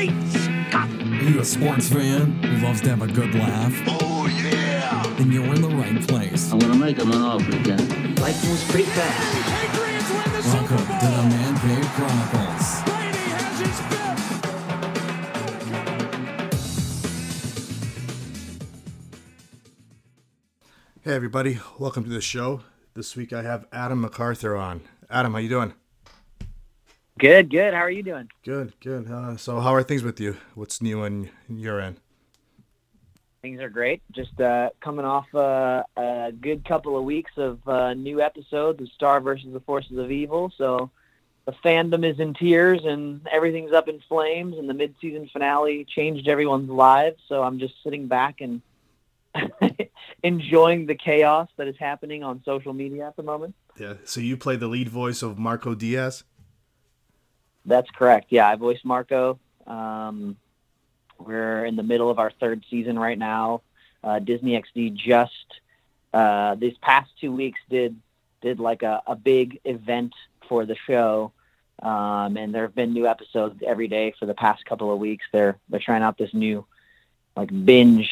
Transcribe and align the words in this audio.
Great 0.00 0.16
Scott! 0.30 0.88
Are 0.88 1.28
you 1.28 1.40
a 1.40 1.44
sports 1.44 1.90
fan 1.90 2.42
who 2.42 2.66
loves 2.66 2.80
to 2.80 2.88
have 2.88 3.02
a 3.02 3.06
good 3.06 3.34
laugh? 3.34 3.74
Oh, 3.86 4.26
yeah! 4.42 5.04
Then 5.18 5.30
you're 5.30 5.44
in 5.54 5.60
the 5.60 5.68
right 5.68 6.00
place. 6.08 6.50
I'm 6.50 6.58
gonna 6.58 6.74
make 6.74 6.96
him 6.96 7.12
an 7.12 7.20
offer 7.20 7.54
again. 7.54 8.14
Life 8.14 8.42
moves 8.42 8.64
pretty 8.70 8.88
fast. 8.88 9.46
Patriots 9.46 10.10
win 10.10 10.24
the 10.32 10.40
Welcome 10.48 10.78
Super 10.78 10.98
to 11.00 11.06
the 11.06 11.22
Man 11.28 11.54
Cave 11.60 11.84
Chronicles. 11.92 12.80
Brady 12.86 13.28
has 13.28 13.60
his 13.60 13.78
fifth! 13.90 14.40
Hey 21.02 21.12
everybody, 21.14 21.58
welcome 21.78 22.04
to 22.04 22.10
the 22.10 22.22
show. 22.22 22.62
This 22.94 23.16
week 23.16 23.34
I 23.34 23.42
have 23.42 23.66
Adam 23.70 24.02
McArthur 24.02 24.58
on. 24.58 24.80
Adam, 25.10 25.32
how 25.32 25.40
you 25.40 25.50
doing? 25.50 25.74
Good, 27.20 27.50
good. 27.50 27.74
How 27.74 27.80
are 27.80 27.90
you 27.90 28.02
doing? 28.02 28.30
Good, 28.44 28.72
good. 28.80 29.10
Uh, 29.10 29.36
so 29.36 29.60
how 29.60 29.74
are 29.74 29.82
things 29.82 30.02
with 30.02 30.18
you? 30.20 30.38
What's 30.54 30.80
new 30.80 31.02
on 31.02 31.28
your 31.50 31.78
end? 31.78 32.00
Things 33.42 33.60
are 33.60 33.68
great. 33.68 34.00
Just 34.12 34.40
uh, 34.40 34.70
coming 34.80 35.04
off 35.04 35.26
uh, 35.34 35.82
a 35.98 36.32
good 36.32 36.64
couple 36.64 36.96
of 36.96 37.04
weeks 37.04 37.32
of 37.36 37.60
uh, 37.68 37.92
new 37.92 38.22
episodes 38.22 38.80
of 38.80 38.88
Star 38.88 39.20
versus 39.20 39.52
the 39.52 39.60
Forces 39.60 39.98
of 39.98 40.10
Evil. 40.10 40.50
So 40.56 40.90
the 41.44 41.52
fandom 41.62 42.10
is 42.10 42.18
in 42.20 42.32
tears 42.32 42.86
and 42.86 43.28
everything's 43.30 43.72
up 43.72 43.88
in 43.88 44.00
flames. 44.08 44.56
And 44.56 44.66
the 44.66 44.74
mid-season 44.74 45.28
finale 45.30 45.84
changed 45.84 46.26
everyone's 46.26 46.70
lives. 46.70 47.20
So 47.28 47.42
I'm 47.42 47.58
just 47.58 47.74
sitting 47.84 48.06
back 48.06 48.40
and 48.40 48.62
enjoying 50.22 50.86
the 50.86 50.94
chaos 50.94 51.50
that 51.58 51.68
is 51.68 51.76
happening 51.78 52.24
on 52.24 52.40
social 52.46 52.72
media 52.72 53.06
at 53.06 53.16
the 53.16 53.22
moment. 53.22 53.54
Yeah. 53.78 53.94
So 54.04 54.20
you 54.20 54.38
play 54.38 54.56
the 54.56 54.68
lead 54.68 54.88
voice 54.88 55.20
of 55.20 55.38
Marco 55.38 55.74
Diaz. 55.74 56.24
That's 57.64 57.90
correct. 57.90 58.26
Yeah, 58.30 58.48
I 58.48 58.56
voiced 58.56 58.84
Marco. 58.84 59.38
Um, 59.66 60.36
we're 61.18 61.64
in 61.64 61.76
the 61.76 61.82
middle 61.82 62.10
of 62.10 62.18
our 62.18 62.30
third 62.30 62.64
season 62.70 62.98
right 62.98 63.18
now. 63.18 63.62
Uh, 64.02 64.18
Disney 64.18 64.60
XD 64.60 64.94
just 64.94 65.60
uh, 66.12 66.54
these 66.54 66.76
past 66.80 67.10
two 67.20 67.32
weeks 67.32 67.60
did 67.68 67.96
did 68.40 68.58
like 68.58 68.82
a, 68.82 69.02
a 69.06 69.14
big 69.14 69.60
event 69.64 70.14
for 70.48 70.64
the 70.64 70.76
show, 70.86 71.32
um, 71.82 72.36
and 72.36 72.54
there 72.54 72.62
have 72.62 72.74
been 72.74 72.92
new 72.92 73.06
episodes 73.06 73.62
every 73.66 73.88
day 73.88 74.14
for 74.18 74.26
the 74.26 74.34
past 74.34 74.64
couple 74.64 74.92
of 74.92 74.98
weeks. 74.98 75.24
They're 75.32 75.58
they're 75.68 75.80
trying 75.80 76.02
out 76.02 76.16
this 76.16 76.32
new 76.32 76.64
like 77.36 77.50
binge 77.64 78.10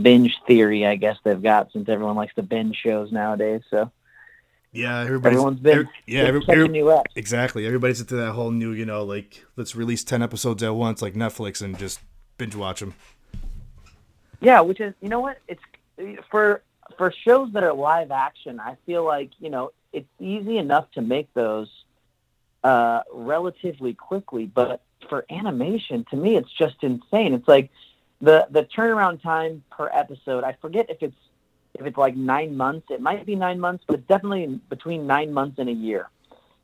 binge 0.00 0.38
theory, 0.46 0.86
I 0.86 0.96
guess 0.96 1.18
they've 1.22 1.42
got 1.42 1.72
since 1.72 1.88
everyone 1.88 2.16
likes 2.16 2.34
to 2.36 2.42
binge 2.42 2.76
shows 2.76 3.12
nowadays. 3.12 3.62
So 3.68 3.90
Yeah, 4.72 5.00
everybody's 5.00 5.36
everyone's 5.36 5.60
been 5.60 5.72
every- 5.80 5.88
yeah, 6.06 6.22
every, 6.22 6.42
every- 6.48 7.02
exactly. 7.14 7.66
Everybody's 7.66 8.00
into 8.00 8.16
that 8.16 8.32
whole 8.32 8.50
new, 8.50 8.72
you 8.72 8.86
know, 8.86 9.04
like 9.04 9.44
let's 9.56 9.76
release 9.76 10.02
ten 10.02 10.22
episodes 10.22 10.62
at 10.62 10.74
once, 10.74 11.02
like 11.02 11.12
Netflix, 11.14 11.60
and 11.60 11.78
just 11.78 12.00
binge 12.38 12.54
watch 12.54 12.80
them. 12.80 12.94
Yeah, 14.40 14.60
which 14.62 14.80
is 14.80 14.94
you 15.02 15.08
know 15.10 15.20
what 15.20 15.38
it's 15.46 15.62
for 16.30 16.62
for 16.96 17.12
shows 17.12 17.52
that 17.52 17.62
are 17.62 17.74
live 17.74 18.10
action. 18.10 18.58
I 18.60 18.76
feel 18.86 19.04
like 19.04 19.30
you 19.40 19.50
know 19.50 19.72
it's 19.92 20.08
easy 20.18 20.56
enough 20.56 20.90
to 20.92 21.02
make 21.02 21.32
those 21.34 21.68
uh, 22.64 23.02
relatively 23.12 23.92
quickly, 23.92 24.46
but 24.46 24.80
for 25.08 25.26
animation, 25.30 26.06
to 26.10 26.16
me, 26.16 26.36
it's 26.36 26.50
just 26.50 26.76
insane. 26.82 27.34
It's 27.34 27.46
like 27.46 27.70
the 28.22 28.46
the 28.50 28.64
turnaround 28.64 29.22
time 29.22 29.62
per 29.70 29.90
episode. 29.92 30.44
I 30.44 30.52
forget 30.62 30.88
if 30.88 31.02
it's 31.02 31.16
if 31.74 31.86
it's 31.86 31.96
like 31.96 32.16
nine 32.16 32.56
months. 32.56 32.88
It 32.90 33.00
might 33.00 33.24
be 33.26 33.36
nine 33.36 33.60
months, 33.60 33.84
but 33.86 34.06
definitely 34.06 34.60
between 34.68 35.06
nine 35.06 35.32
months 35.32 35.58
and 35.58 35.68
a 35.68 35.72
year 35.72 36.08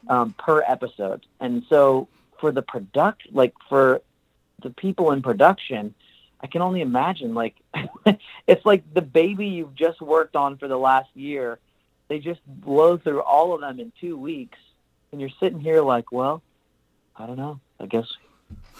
um, 0.08 0.34
per 0.38 0.62
episode. 0.66 1.26
And 1.40 1.64
so 1.68 2.08
for 2.40 2.52
the 2.52 2.62
product, 2.62 3.22
like 3.32 3.54
for 3.68 4.02
the 4.62 4.70
people 4.70 5.12
in 5.12 5.22
production, 5.22 5.94
I 6.40 6.46
can 6.46 6.62
only 6.62 6.82
imagine 6.82 7.34
like 7.34 7.56
it's 8.46 8.64
like 8.64 8.82
the 8.94 9.02
baby 9.02 9.46
you've 9.46 9.74
just 9.74 10.00
worked 10.00 10.36
on 10.36 10.56
for 10.58 10.68
the 10.68 10.78
last 10.78 11.08
year. 11.14 11.58
They 12.08 12.18
just 12.18 12.40
blow 12.46 12.96
through 12.96 13.20
all 13.22 13.54
of 13.54 13.60
them 13.60 13.80
in 13.80 13.92
two 14.00 14.16
weeks, 14.16 14.58
and 15.12 15.20
you're 15.20 15.30
sitting 15.40 15.60
here 15.60 15.82
like, 15.82 16.10
well, 16.10 16.42
I 17.16 17.26
don't 17.26 17.36
know. 17.36 17.60
I 17.80 17.86
guess, 17.86 18.06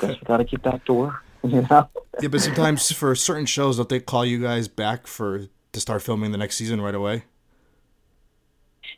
guess 0.01 0.19
we 0.19 0.25
got 0.25 0.39
to 0.39 0.45
get 0.45 0.63
back 0.63 0.85
to 0.87 0.93
work. 0.93 1.15
You 1.45 1.65
know? 1.71 1.89
Yeah, 2.21 2.29
but 2.31 2.41
sometimes 2.41 2.91
for 2.91 3.15
certain 3.15 3.47
shows, 3.47 3.77
don't 3.77 3.89
they 3.89 4.01
call 4.01 4.27
you 4.27 4.43
guys 4.43 4.67
back 4.67 5.07
for 5.07 5.47
to 5.73 5.81
start 5.81 6.03
filming 6.03 6.33
the 6.33 6.39
next 6.39 6.57
season 6.57 6.81
right 6.81 6.95
away? 6.95 7.25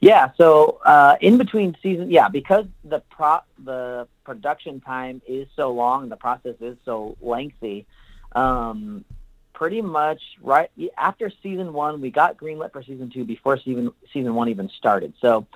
Yeah. 0.00 0.30
So 0.36 0.80
uh, 0.84 1.16
in 1.20 1.36
between 1.36 1.76
seasons, 1.82 2.10
yeah, 2.10 2.28
because 2.28 2.66
the 2.84 3.00
pro 3.10 3.40
the 3.62 4.08
production 4.24 4.80
time 4.80 5.20
is 5.26 5.48
so 5.56 5.72
long, 5.72 6.08
the 6.08 6.16
process 6.16 6.56
is 6.60 6.76
so 6.84 7.16
lengthy. 7.20 7.86
Um, 8.32 9.04
pretty 9.52 9.82
much 9.82 10.22
right 10.40 10.70
after 10.96 11.30
season 11.42 11.72
one, 11.74 12.00
we 12.00 12.10
got 12.10 12.38
greenlit 12.38 12.72
for 12.72 12.82
season 12.82 13.10
two 13.10 13.24
before 13.24 13.58
season 13.58 13.92
season 14.12 14.34
one 14.34 14.48
even 14.48 14.70
started. 14.70 15.12
So 15.20 15.46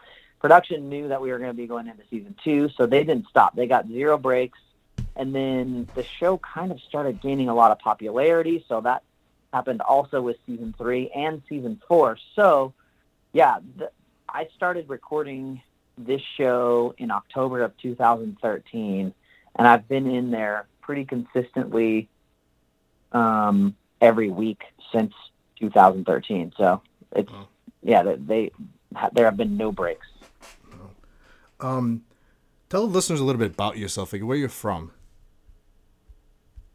production 0.41 0.91
knew 0.91 1.09
that 1.09 1.23
we 1.23 1.31
were 1.31 1.39
going 1.39 1.51
to 1.51 1.57
be 1.57 1.67
going 1.67 1.89
into 1.89 2.03
season 2.11 2.35
two, 2.45 2.69
so 2.77 2.85
they 2.85 3.03
didn't 3.03 3.29
stop. 3.29 3.57
They 3.57 3.67
got 3.67 3.87
zero 3.87 4.19
breaks, 4.19 4.59
and 5.17 5.35
then 5.35 5.89
the 5.95 6.03
show 6.03 6.37
kind 6.37 6.71
of 6.71 6.81
started 6.81 7.23
gaining 7.23 7.49
a 7.49 7.55
lot 7.55 7.71
of 7.71 7.79
popularity. 7.79 8.63
So 8.69 8.83
that 8.83 9.05
happened 9.55 9.81
also 9.81 10.21
with 10.21 10.37
season 10.47 10.75
three 10.77 11.11
and 11.15 11.41
season 11.49 11.81
four. 11.89 12.19
So 12.35 12.75
yeah, 13.33 13.59
the, 13.77 13.91
I 14.29 14.49
started 14.57 14.89
recording 14.89 15.63
this 15.97 16.21
show 16.37 16.95
in 16.99 17.11
October 17.13 17.63
of 17.63 17.77
2013, 17.79 19.15
and 19.57 19.69
I've 19.69 19.89
been 19.89 20.11
in 20.11 20.31
there 20.33 20.67
pretty 20.83 21.05
consistently 21.05 22.09
um, 23.13 23.77
every 24.01 24.29
week 24.29 24.63
since 24.93 25.15
2013. 25.61 26.53
So 26.57 26.83
it's 27.13 27.31
Wow. 27.31 27.49
yeah, 27.83 28.03
they, 28.03 28.17
they 28.17 28.51
there 29.13 29.25
have 29.25 29.37
been 29.37 29.57
no 29.57 29.71
breaks. 29.73 30.07
Um, 31.61 32.03
tell 32.69 32.87
the 32.87 32.93
listeners 32.93 33.21
a 33.21 33.25
little 33.25 33.39
bit 33.39 33.53
about 33.53 33.79
yourself, 33.79 34.13
like 34.13 34.23
where 34.23 34.37
you're 34.37 34.49
from. 34.49 34.91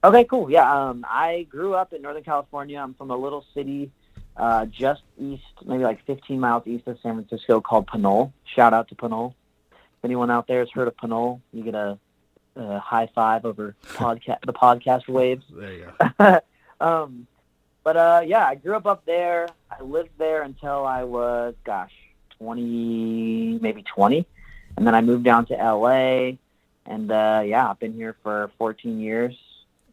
Okay, 0.04 0.24
cool. 0.24 0.50
Yeah, 0.50 0.72
um, 0.72 1.06
I 1.08 1.46
grew 1.50 1.74
up 1.74 1.92
in 1.92 2.02
Northern 2.02 2.24
California. 2.24 2.80
I'm 2.80 2.94
from 2.94 3.12
a 3.12 3.18
little 3.18 3.46
city 3.54 3.92
uh, 4.38 4.66
just 4.66 5.02
east, 5.20 5.44
maybe 5.66 5.84
like 5.84 6.06
15 6.06 6.40
miles 6.40 6.64
east 6.66 6.88
of 6.88 6.98
San 7.04 7.16
Francisco 7.16 7.60
called 7.60 7.88
Pinole. 7.88 8.32
Shout 8.46 8.74
out 8.74 8.88
to 8.90 8.96
Pinole. 8.96 9.36
If 9.72 10.06
anyone 10.06 10.32
out 10.32 10.48
there 10.48 10.60
has 10.60 10.70
heard 10.72 10.88
of 10.88 10.96
Pinole, 10.96 11.42
you 11.52 11.64
get 11.64 11.76
a, 11.76 12.00
a 12.56 12.80
high 12.80 13.10
five 13.14 13.44
over 13.44 13.76
podcast 13.88 14.46
the 14.46 14.54
podcast 14.54 15.10
waves. 15.10 15.44
There 15.52 15.74
you 15.74 15.92
go. 16.18 16.40
um, 16.80 17.28
but 17.84 17.98
uh, 17.98 18.22
yeah, 18.26 18.46
I 18.46 18.56
grew 18.56 18.76
up 18.76 18.86
up 18.86 19.06
there. 19.06 19.50
I 19.70 19.84
lived 19.84 20.12
there 20.18 20.44
until 20.44 20.86
I 20.86 21.04
was, 21.04 21.56
gosh, 21.66 21.92
20, 22.38 23.60
maybe 23.62 23.84
20. 23.84 24.26
And 24.78 24.88
then 24.88 24.96
I 24.96 25.02
moved 25.02 25.26
down 25.26 25.46
to 25.48 25.54
LA. 25.56 26.38
And 26.86 27.12
uh, 27.12 27.44
yeah, 27.46 27.70
I've 27.70 27.80
been 27.80 27.94
here 27.94 28.16
for 28.24 28.50
14 28.58 29.02
years 29.02 29.36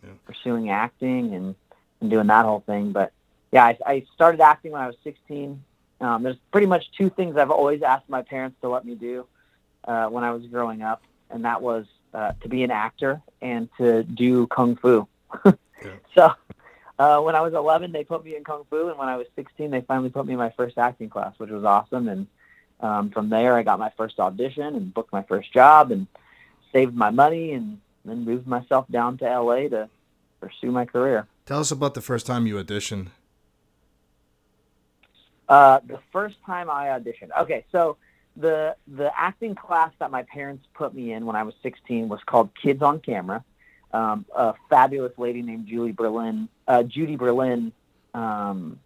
Yeah. 0.07 0.13
pursuing 0.25 0.71
acting 0.71 1.35
and, 1.35 1.55
and 2.01 2.11
doing 2.11 2.29
that 2.29 2.45
whole 2.45 2.61
thing. 2.61 2.93
But 2.93 3.13
yeah, 3.53 3.65
I, 3.65 3.79
I 3.85 4.07
started 4.15 4.41
acting 4.41 4.73
when 4.73 4.83
I 4.83 4.87
was 4.87 4.97
16. 5.05 5.63
Um, 6.01 6.23
there's 6.23 6.37
pretty 6.53 6.67
much 6.67 6.91
two 6.93 7.11
things 7.11 7.37
I've 7.37 7.51
always 7.51 7.83
asked 7.83 8.09
my 8.09 8.23
parents 8.23 8.57
to 8.61 8.69
let 8.69 8.85
me 8.85 8.95
do 8.95 9.27
uh, 9.85 10.07
when 10.07 10.25
I 10.25 10.33
was 10.33 10.47
growing 10.47 10.83
up, 10.83 11.03
and 11.31 11.45
that 11.45 11.63
was 11.63 11.87
uh, 12.13 12.33
to 12.43 12.49
be 12.49 12.63
an 12.63 12.71
actor 12.71 13.23
and 13.41 13.69
to 13.79 14.03
do 14.03 14.47
kung 14.47 14.77
fu. 14.77 15.07
So 16.15 16.33
uh, 16.99 17.21
when 17.21 17.35
I 17.35 17.43
was 17.43 17.53
11, 17.53 17.93
they 17.93 18.03
put 18.03 18.25
me 18.25 18.37
in 18.37 18.43
kung 18.43 18.65
fu, 18.71 18.89
and 18.89 18.99
when 18.99 19.09
I 19.09 19.17
was 19.17 19.27
16, 19.37 19.71
they 19.71 19.83
finally 19.83 20.09
put 20.09 20.27
me 20.27 20.33
in 20.33 20.39
my 20.39 20.51
first 20.51 20.79
acting 20.79 21.11
class, 21.11 21.35
which 21.37 21.51
was 21.51 21.65
awesome. 21.65 22.09
And 22.09 22.27
um, 22.81 23.11
from 23.11 23.29
there, 23.29 23.55
I 23.55 23.63
got 23.63 23.79
my 23.79 23.93
first 23.97 24.19
audition 24.19 24.75
and 24.75 24.95
booked 24.95 25.13
my 25.13 25.23
first 25.23 25.53
job 25.53 25.93
and 25.93 26.07
saved 26.73 26.95
my 26.95 27.11
money 27.11 27.53
and 27.53 27.81
then 28.07 28.25
moved 28.25 28.47
myself 28.47 28.87
down 28.91 29.19
to 29.19 29.25
LA 29.25 29.69
to 29.69 29.91
pursue 30.41 30.71
my 30.71 30.85
career. 30.85 31.27
Tell 31.45 31.61
us 31.61 31.71
about 31.71 31.95
the 31.95 32.01
first 32.01 32.27
time 32.27 32.47
you 32.47 32.57
auditioned. 32.57 33.09
Uh, 35.49 35.81
the 35.87 36.01
first 36.13 36.37
time 36.45 36.69
I 36.69 36.87
auditioned. 36.87 37.31
Okay, 37.41 37.65
so 37.71 37.97
the 38.37 38.77
the 38.89 39.11
acting 39.17 39.55
class 39.55 39.93
that 39.99 40.11
my 40.11 40.23
parents 40.25 40.67
put 40.75 40.95
me 40.95 41.13
in 41.13 41.25
when 41.25 41.37
I 41.37 41.45
was 41.45 41.55
16 41.63 42.09
was 42.09 42.21
called 42.27 42.51
Kids 42.61 42.83
on 42.83 43.01
Camera. 43.01 43.45
Um, 43.93 44.27
a 44.35 44.55
fabulous 44.69 45.13
lady 45.17 45.43
named 45.43 45.67
Julie 45.67 45.93
Berlin, 45.93 46.49
uh, 46.67 46.83
Judy 46.83 47.17
Berlin, 47.17 47.73
um, 48.13 48.81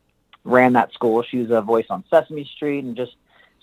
ran 0.45 0.75
that 0.75 0.93
school. 0.93 1.23
She 1.23 1.39
was 1.39 1.51
a 1.51 1.63
voice 1.63 1.87
on 1.91 2.05
Sesame 2.11 2.45
Street 2.45 2.85
and 2.85 2.95
just 2.95 3.17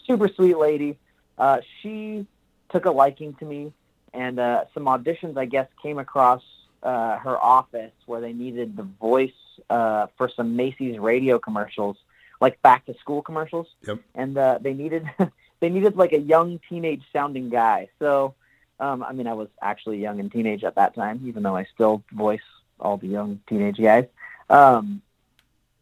super 0.06 0.28
sweet 0.28 0.58
lady. 0.58 0.98
Uh, 1.38 1.60
she 1.82 2.26
took 2.70 2.86
a 2.86 2.92
liking 2.92 3.36
to 3.36 3.46
me, 3.46 3.72
and 4.14 4.40
uh, 4.40 4.66
some 4.74 4.86
auditions 4.86 5.38
I 5.38 5.46
guess 5.46 5.68
came 5.82 6.00
across 6.00 6.42
uh, 6.84 7.18
her 7.20 7.38
office 7.44 7.94
where 8.06 8.22
they 8.22 8.34
needed 8.34 8.78
the 8.78 8.84
voice 8.84 9.32
uh, 9.70 10.08
for 10.18 10.30
some 10.30 10.56
Macy's 10.56 10.98
radio 11.00 11.40
commercials, 11.40 11.98
like 12.40 12.62
back 12.62 12.86
to 12.86 12.94
school 13.00 13.22
commercials. 13.22 13.68
Yep. 13.88 14.00
And 14.16 14.38
uh, 14.38 14.60
they 14.62 14.74
needed 14.74 15.10
they 15.60 15.70
needed 15.70 15.96
like 15.96 16.14
a 16.14 16.20
young 16.20 16.60
teenage 16.70 17.04
sounding 17.12 17.50
guy. 17.50 17.90
So 18.00 18.36
Um, 18.80 19.04
I 19.04 19.12
mean, 19.14 19.28
I 19.28 19.34
was 19.34 19.50
actually 19.62 19.98
young 20.00 20.20
and 20.20 20.32
teenage 20.32 20.64
at 20.64 20.76
that 20.76 20.94
time, 20.94 21.22
even 21.26 21.44
though 21.44 21.56
I 21.56 21.66
still 21.74 22.04
voice 22.12 22.48
all 22.80 22.98
the 22.98 23.08
young 23.08 23.40
teenage 23.50 23.78
guys. 23.78 24.06
Um, 24.50 25.02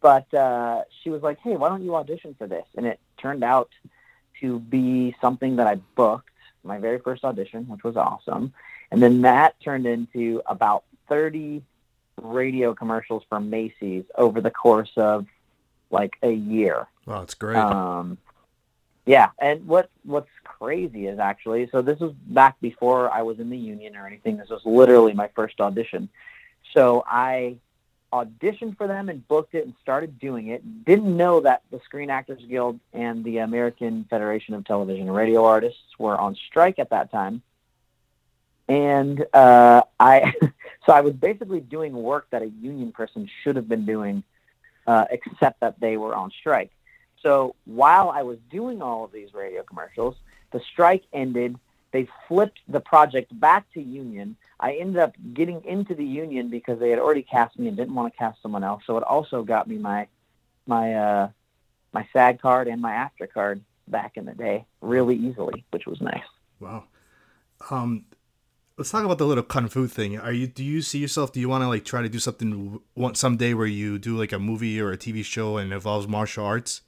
but 0.02 0.34
uh, 0.34 0.84
she 1.02 1.10
was 1.10 1.22
like, 1.22 1.40
"Hey, 1.40 1.56
why 1.58 1.70
don't 1.70 1.84
you 1.84 1.96
audition 1.96 2.36
for 2.38 2.48
this?" 2.48 2.66
And 2.78 2.86
it 2.86 3.00
turned 3.18 3.44
out 3.44 3.70
to 4.42 4.60
be 4.60 5.16
something 5.20 5.58
that 5.58 5.68
I 5.68 5.76
booked 5.96 6.30
my 6.64 6.78
very 6.80 7.00
first 7.00 7.24
audition, 7.24 7.68
which 7.68 7.84
was 7.84 7.96
awesome. 7.98 8.54
And 8.92 9.02
then 9.02 9.22
that 9.22 9.60
turned 9.60 9.86
into 9.86 10.42
about 10.46 10.84
30 11.10 11.64
radio 12.22 12.74
commercials 12.74 13.24
for 13.30 13.40
Macy's 13.40 14.06
over 14.18 14.42
the 14.42 14.52
course 14.52 14.92
of 14.96 15.26
like 15.92 16.18
a 16.24 16.32
year. 16.32 16.88
Wow, 17.06 17.22
it's 17.22 17.34
great. 17.34 17.58
Um, 17.58 18.18
yeah, 19.06 19.30
and 19.40 19.68
what 19.68 19.90
what's 20.04 20.30
crazy 20.44 21.06
is 21.08 21.20
actually 21.20 21.70
so 21.72 21.82
this 21.82 22.00
was 22.00 22.14
back 22.14 22.60
before 22.60 23.12
I 23.12 23.22
was 23.22 23.40
in 23.40 23.50
the 23.50 23.58
union 23.58 23.96
or 23.96 24.08
anything. 24.08 24.38
This 24.38 24.50
was 24.50 24.62
literally 24.66 25.14
my 25.14 25.30
first 25.36 25.62
audition. 25.62 26.10
So 26.74 27.04
I 27.08 27.58
auditioned 28.12 28.78
for 28.78 28.88
them 28.88 29.10
and 29.10 29.28
booked 29.28 29.54
it 29.54 29.66
and 29.66 29.74
started 29.82 30.20
doing 30.20 30.48
it. 30.48 30.86
Didn't 30.86 31.16
know 31.16 31.42
that 31.42 31.62
the 31.70 31.80
Screen 31.82 32.10
Actors 32.10 32.42
Guild 32.50 32.80
and 32.94 33.24
the 33.24 33.40
American 33.40 34.06
Federation 34.10 34.54
of 34.54 34.66
Television 34.66 35.08
and 35.08 35.16
Radio 35.16 35.46
Artists 35.46 36.00
were 36.00 36.18
on 36.18 36.36
strike 36.48 36.80
at 36.80 36.90
that 36.90 37.12
time. 37.12 37.42
And 38.68 39.26
uh, 39.34 39.84
I, 40.00 40.34
so 40.86 40.94
I 40.94 41.02
was 41.02 41.14
basically 41.14 41.60
doing 41.60 41.94
work 41.94 42.28
that 42.32 42.42
a 42.42 42.48
union 42.48 42.92
person 42.92 43.30
should 43.44 43.56
have 43.56 43.68
been 43.68 43.86
doing, 43.86 44.24
uh, 44.88 45.06
except 45.10 45.60
that 45.60 45.80
they 45.80 45.98
were 45.98 46.16
on 46.16 46.32
strike. 46.32 46.72
So 47.22 47.56
while 47.66 48.10
I 48.10 48.24
was 48.24 48.38
doing 48.52 48.82
all 48.82 49.04
of 49.04 49.12
these 49.12 49.34
radio 49.34 49.64
commercials, 49.64 50.16
the 50.52 50.62
strike 50.72 51.04
ended. 51.12 51.58
They 51.92 52.08
flipped 52.28 52.60
the 52.68 52.80
project 52.80 53.38
back 53.40 53.72
to 53.74 53.82
union. 53.82 54.38
I 54.60 54.76
ended 54.76 54.98
up 54.98 55.16
getting 55.34 55.64
into 55.66 55.96
the 55.96 56.06
union 56.06 56.50
because 56.50 56.80
they 56.80 56.90
had 56.90 57.00
already 57.00 57.24
cast 57.24 57.58
me 57.58 57.68
and 57.68 57.76
didn't 57.76 57.96
want 57.96 58.14
to 58.14 58.18
cast 58.18 58.42
someone 58.42 58.64
else. 58.64 58.84
So 58.86 58.98
it 58.98 59.04
also 59.04 59.44
got 59.44 59.68
me 59.68 59.78
my 59.78 60.08
my 60.68 60.94
uh, 60.94 61.30
my 61.94 62.08
SAG 62.14 62.42
card 62.42 62.68
and 62.68 62.82
my 62.82 62.92
AFTRA 62.92 63.32
card 63.34 63.62
back 63.88 64.18
in 64.18 64.26
the 64.26 64.34
day 64.34 64.66
really 64.82 65.16
easily, 65.16 65.66
which 65.72 65.86
was 65.86 66.02
nice. 66.02 66.24
Wow. 66.60 66.84
Um, 67.70 68.06
let's 68.78 68.92
talk 68.92 69.06
about 69.06 69.18
the 69.18 69.26
little 69.26 69.44
kung 69.44 69.68
fu 69.68 69.88
thing. 69.88 70.20
Are 70.20 70.32
you? 70.32 70.48
Do 70.48 70.64
you 70.64 70.82
see 70.82 71.00
yourself? 71.00 71.32
Do 71.32 71.40
you 71.40 71.50
want 71.50 71.64
to 71.64 71.68
like 71.68 71.86
try 71.86 72.02
to 72.02 72.10
do 72.10 72.20
something 72.20 72.80
one 72.94 73.16
someday 73.16 73.54
where 73.54 73.68
you 73.68 73.98
do 73.98 74.18
like 74.18 74.32
a 74.32 74.40
movie 74.40 74.80
or 74.80 74.92
a 74.92 74.98
TV 74.98 75.24
show 75.24 75.58
and 75.58 75.72
involves 75.72 76.08
martial 76.08 76.46
arts? 76.46 76.82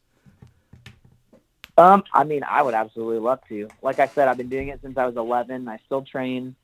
Um, 1.77 2.03
I 2.11 2.23
mean, 2.23 2.43
I 2.43 2.63
would 2.63 2.73
absolutely 2.73 3.19
love 3.19 3.39
to. 3.49 3.69
Like 3.83 3.99
I 3.99 4.07
said, 4.07 4.27
I've 4.27 4.37
been 4.37 4.49
doing 4.49 4.69
it 4.69 4.81
since 4.81 4.97
I 4.97 5.05
was 5.05 5.15
11. 5.15 5.67
I 5.67 5.77
still 5.85 6.01
train. 6.01 6.55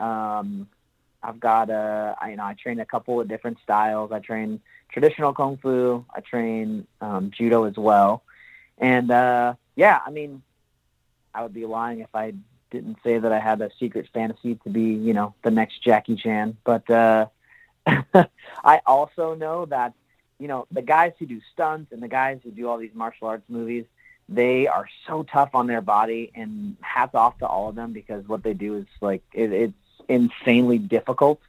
Um, 0.00 0.68
I've 1.22 1.38
got 1.38 1.70
a, 1.70 2.16
I, 2.20 2.30
you 2.30 2.36
know, 2.36 2.44
I 2.44 2.54
train 2.54 2.80
a 2.80 2.84
couple 2.84 3.20
of 3.20 3.28
different 3.28 3.58
styles. 3.62 4.10
I 4.10 4.18
train 4.18 4.60
traditional 4.88 5.32
kung 5.32 5.56
fu. 5.58 6.04
I 6.14 6.20
train 6.20 6.84
um, 7.00 7.30
judo 7.30 7.64
as 7.64 7.76
well. 7.76 8.24
And 8.76 9.10
uh, 9.12 9.54
yeah, 9.76 10.00
I 10.04 10.10
mean, 10.10 10.42
I 11.32 11.44
would 11.44 11.54
be 11.54 11.64
lying 11.64 12.00
if 12.00 12.12
I 12.12 12.34
didn't 12.70 12.98
say 13.04 13.18
that 13.18 13.32
I 13.32 13.38
had 13.38 13.60
a 13.60 13.70
secret 13.78 14.08
fantasy 14.12 14.56
to 14.64 14.70
be, 14.70 14.82
you 14.82 15.14
know, 15.14 15.34
the 15.42 15.50
next 15.50 15.82
Jackie 15.82 16.16
Chan. 16.16 16.56
But 16.64 16.88
uh, 16.90 17.26
I 17.86 18.80
also 18.86 19.34
know 19.34 19.66
that, 19.66 19.94
you 20.38 20.48
know, 20.48 20.66
the 20.70 20.82
guys 20.82 21.12
who 21.18 21.26
do 21.26 21.40
stunts 21.52 21.92
and 21.92 22.02
the 22.02 22.08
guys 22.08 22.40
who 22.42 22.50
do 22.50 22.68
all 22.68 22.78
these 22.78 22.94
martial 22.94 23.28
arts 23.28 23.48
movies, 23.48 23.84
they 24.28 24.66
are 24.66 24.88
so 25.06 25.22
tough 25.22 25.50
on 25.54 25.66
their 25.66 25.80
body 25.80 26.32
and 26.34 26.76
hats 26.80 27.14
off 27.14 27.38
to 27.38 27.46
all 27.46 27.68
of 27.68 27.74
them 27.74 27.92
because 27.92 28.26
what 28.26 28.42
they 28.42 28.54
do 28.54 28.76
is 28.76 28.86
like 29.00 29.22
it, 29.32 29.52
it's 29.52 29.74
insanely 30.08 30.78
difficult 30.78 31.40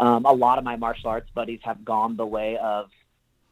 um, 0.00 0.24
a 0.24 0.32
lot 0.32 0.58
of 0.58 0.64
my 0.64 0.76
martial 0.76 1.10
arts 1.10 1.30
buddies 1.34 1.60
have 1.62 1.84
gone 1.84 2.16
the 2.16 2.26
way 2.26 2.56
of 2.56 2.90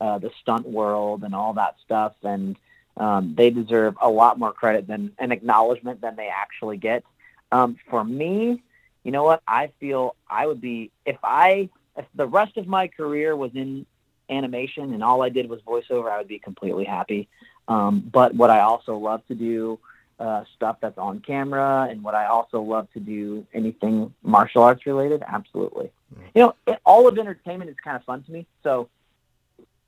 uh, 0.00 0.18
the 0.18 0.30
stunt 0.40 0.68
world 0.68 1.22
and 1.22 1.34
all 1.34 1.54
that 1.54 1.76
stuff 1.84 2.14
and 2.22 2.56
um, 2.96 3.34
they 3.36 3.50
deserve 3.50 3.96
a 4.00 4.10
lot 4.10 4.38
more 4.38 4.52
credit 4.52 4.86
than 4.86 5.12
an 5.18 5.32
acknowledgement 5.32 6.00
than 6.00 6.16
they 6.16 6.28
actually 6.28 6.76
get 6.76 7.04
um, 7.52 7.76
for 7.88 8.04
me 8.04 8.62
you 9.04 9.12
know 9.12 9.22
what 9.22 9.42
i 9.46 9.70
feel 9.78 10.16
i 10.28 10.46
would 10.46 10.60
be 10.60 10.90
if 11.06 11.18
i 11.22 11.68
if 11.96 12.06
the 12.14 12.26
rest 12.26 12.56
of 12.56 12.66
my 12.66 12.88
career 12.88 13.36
was 13.36 13.52
in 13.54 13.86
animation 14.30 14.94
and 14.94 15.04
all 15.04 15.22
i 15.22 15.28
did 15.28 15.48
was 15.48 15.60
voiceover 15.62 16.10
i 16.10 16.18
would 16.18 16.28
be 16.28 16.38
completely 16.38 16.84
happy 16.84 17.28
um, 17.68 18.08
but 18.12 18.34
what 18.34 18.50
I 18.50 18.60
also 18.60 18.96
love 18.96 19.26
to 19.28 19.34
do, 19.34 19.78
uh, 20.18 20.44
stuff 20.54 20.76
that's 20.80 20.98
on 20.98 21.20
camera, 21.20 21.88
and 21.90 22.02
what 22.02 22.14
I 22.14 22.26
also 22.26 22.60
love 22.60 22.88
to 22.94 23.00
do, 23.00 23.46
anything 23.52 24.12
martial 24.22 24.62
arts 24.62 24.86
related, 24.86 25.22
absolutely. 25.26 25.90
You 26.34 26.42
know, 26.42 26.54
it, 26.66 26.78
all 26.84 27.08
of 27.08 27.18
entertainment 27.18 27.70
is 27.70 27.76
kind 27.82 27.96
of 27.96 28.04
fun 28.04 28.22
to 28.24 28.32
me, 28.32 28.46
so 28.62 28.88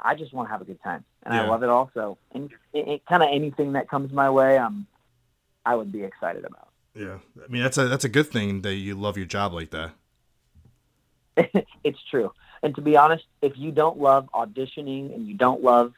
I 0.01 0.15
just 0.15 0.33
want 0.33 0.49
to 0.49 0.53
have 0.53 0.61
a 0.61 0.65
good 0.65 0.83
time, 0.83 1.05
and 1.25 1.35
I 1.35 1.47
love 1.47 1.63
it 1.63 1.69
all. 1.69 1.91
So, 1.95 2.19
and 2.33 2.51
it, 2.73 2.89
it, 2.89 3.07
kind 3.07 3.23
of 3.23 3.29
anything 3.33 3.73
that 3.73 3.89
comes 3.89 4.13
my 4.13 4.31
way, 4.31 4.57
um, 4.59 4.87
I 5.67 5.75
would 5.75 5.93
be 5.93 6.03
excited 6.03 6.45
about. 6.45 6.69
Yeah, 6.95 7.19
I 7.43 7.49
mean 7.49 7.63
that's 7.63 7.79
a 7.79 7.89
that's 7.89 8.05
a 8.05 8.09
good 8.09 8.29
thing 8.29 8.63
that 8.63 8.75
you 8.75 8.95
love 8.95 9.17
your 9.17 9.27
job 9.27 9.53
like 9.53 9.71
that. 9.71 9.93
it's 11.85 11.99
true. 12.11 12.33
And 12.63 12.75
to 12.77 12.81
be 12.81 12.97
honest, 12.97 13.25
if 13.43 13.53
you 13.57 13.73
don't 13.73 13.99
love 13.99 14.29
auditioning 14.33 15.15
and 15.15 15.27
you 15.27 15.35
don't 15.35 15.63
love 15.63 15.93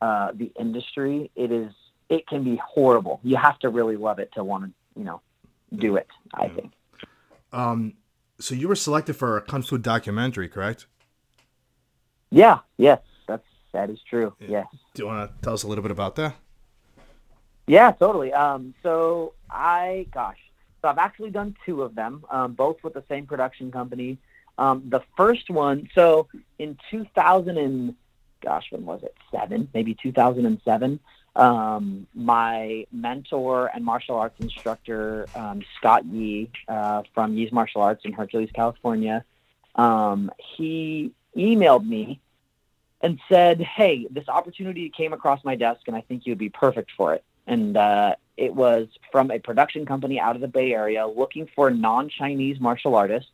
uh, 0.00 0.32
the 0.32 0.52
industry, 0.58 1.30
it 1.34 1.50
is 1.50 1.72
it 2.08 2.26
can 2.26 2.44
be 2.44 2.60
horrible. 2.64 3.20
You 3.22 3.36
have 3.36 3.58
to 3.60 3.68
really 3.68 3.96
love 3.96 4.18
it 4.18 4.30
to 4.34 4.44
want 4.44 4.64
to, 4.64 4.70
you 4.98 5.04
know, 5.04 5.20
do 5.74 5.96
it. 5.96 6.06
I 6.32 6.48
think. 6.48 6.72
Um, 7.52 7.94
so 8.38 8.54
you 8.54 8.68
were 8.68 8.76
selected 8.76 9.14
for 9.14 9.36
a 9.36 9.42
kung 9.42 9.62
fu 9.62 9.78
documentary, 9.78 10.48
correct? 10.48 10.86
Yeah. 12.30 12.60
Yes. 12.76 13.00
That's 13.26 13.44
that 13.72 13.90
is 13.90 13.98
true. 14.08 14.34
Yes. 14.38 14.66
Do 14.94 15.02
you 15.02 15.06
want 15.06 15.30
to 15.30 15.44
tell 15.44 15.54
us 15.54 15.64
a 15.64 15.68
little 15.68 15.82
bit 15.82 15.90
about 15.90 16.16
that? 16.16 16.36
Yeah, 17.66 17.92
totally. 17.92 18.32
Um, 18.32 18.74
so 18.82 19.34
I, 19.50 20.06
gosh, 20.12 20.38
so 20.82 20.88
I've 20.88 20.98
actually 20.98 21.30
done 21.30 21.56
two 21.64 21.82
of 21.82 21.94
them, 21.94 22.24
um, 22.30 22.52
both 22.52 22.82
with 22.84 22.94
the 22.94 23.02
same 23.08 23.26
production 23.26 23.72
company. 23.72 24.18
Um, 24.58 24.84
the 24.88 25.02
first 25.16 25.50
one, 25.50 25.88
so 25.94 26.28
in 26.58 26.78
2000 26.90 27.58
and, 27.58 27.94
gosh, 28.42 28.66
when 28.70 28.84
was 28.84 29.02
it? 29.02 29.14
Seven, 29.30 29.68
maybe 29.74 29.94
2007. 29.94 31.00
Um, 31.34 32.06
my 32.14 32.86
mentor 32.90 33.70
and 33.74 33.84
martial 33.84 34.16
arts 34.16 34.40
instructor, 34.40 35.26
um, 35.34 35.62
Scott 35.76 36.06
Yee, 36.06 36.50
uh, 36.68 37.02
from 37.14 37.36
Yee's 37.36 37.52
Martial 37.52 37.82
Arts 37.82 38.06
in 38.06 38.12
Hercules, 38.14 38.48
California, 38.54 39.22
um, 39.74 40.30
he 40.38 41.12
emailed 41.36 41.86
me 41.86 42.20
and 43.02 43.20
said, 43.28 43.60
"Hey, 43.60 44.06
this 44.10 44.26
opportunity 44.28 44.88
came 44.88 45.12
across 45.12 45.44
my 45.44 45.54
desk, 45.56 45.82
and 45.86 45.94
I 45.94 46.00
think 46.00 46.24
you'd 46.24 46.38
be 46.38 46.48
perfect 46.48 46.90
for 46.92 47.12
it." 47.12 47.22
And 47.46 47.76
uh, 47.76 48.16
it 48.36 48.54
was 48.54 48.88
from 49.12 49.30
a 49.30 49.38
production 49.38 49.86
company 49.86 50.18
out 50.20 50.34
of 50.34 50.42
the 50.42 50.48
Bay 50.48 50.72
Area 50.72 51.06
looking 51.06 51.48
for 51.54 51.70
non-Chinese 51.70 52.60
martial 52.60 52.94
artists 52.94 53.30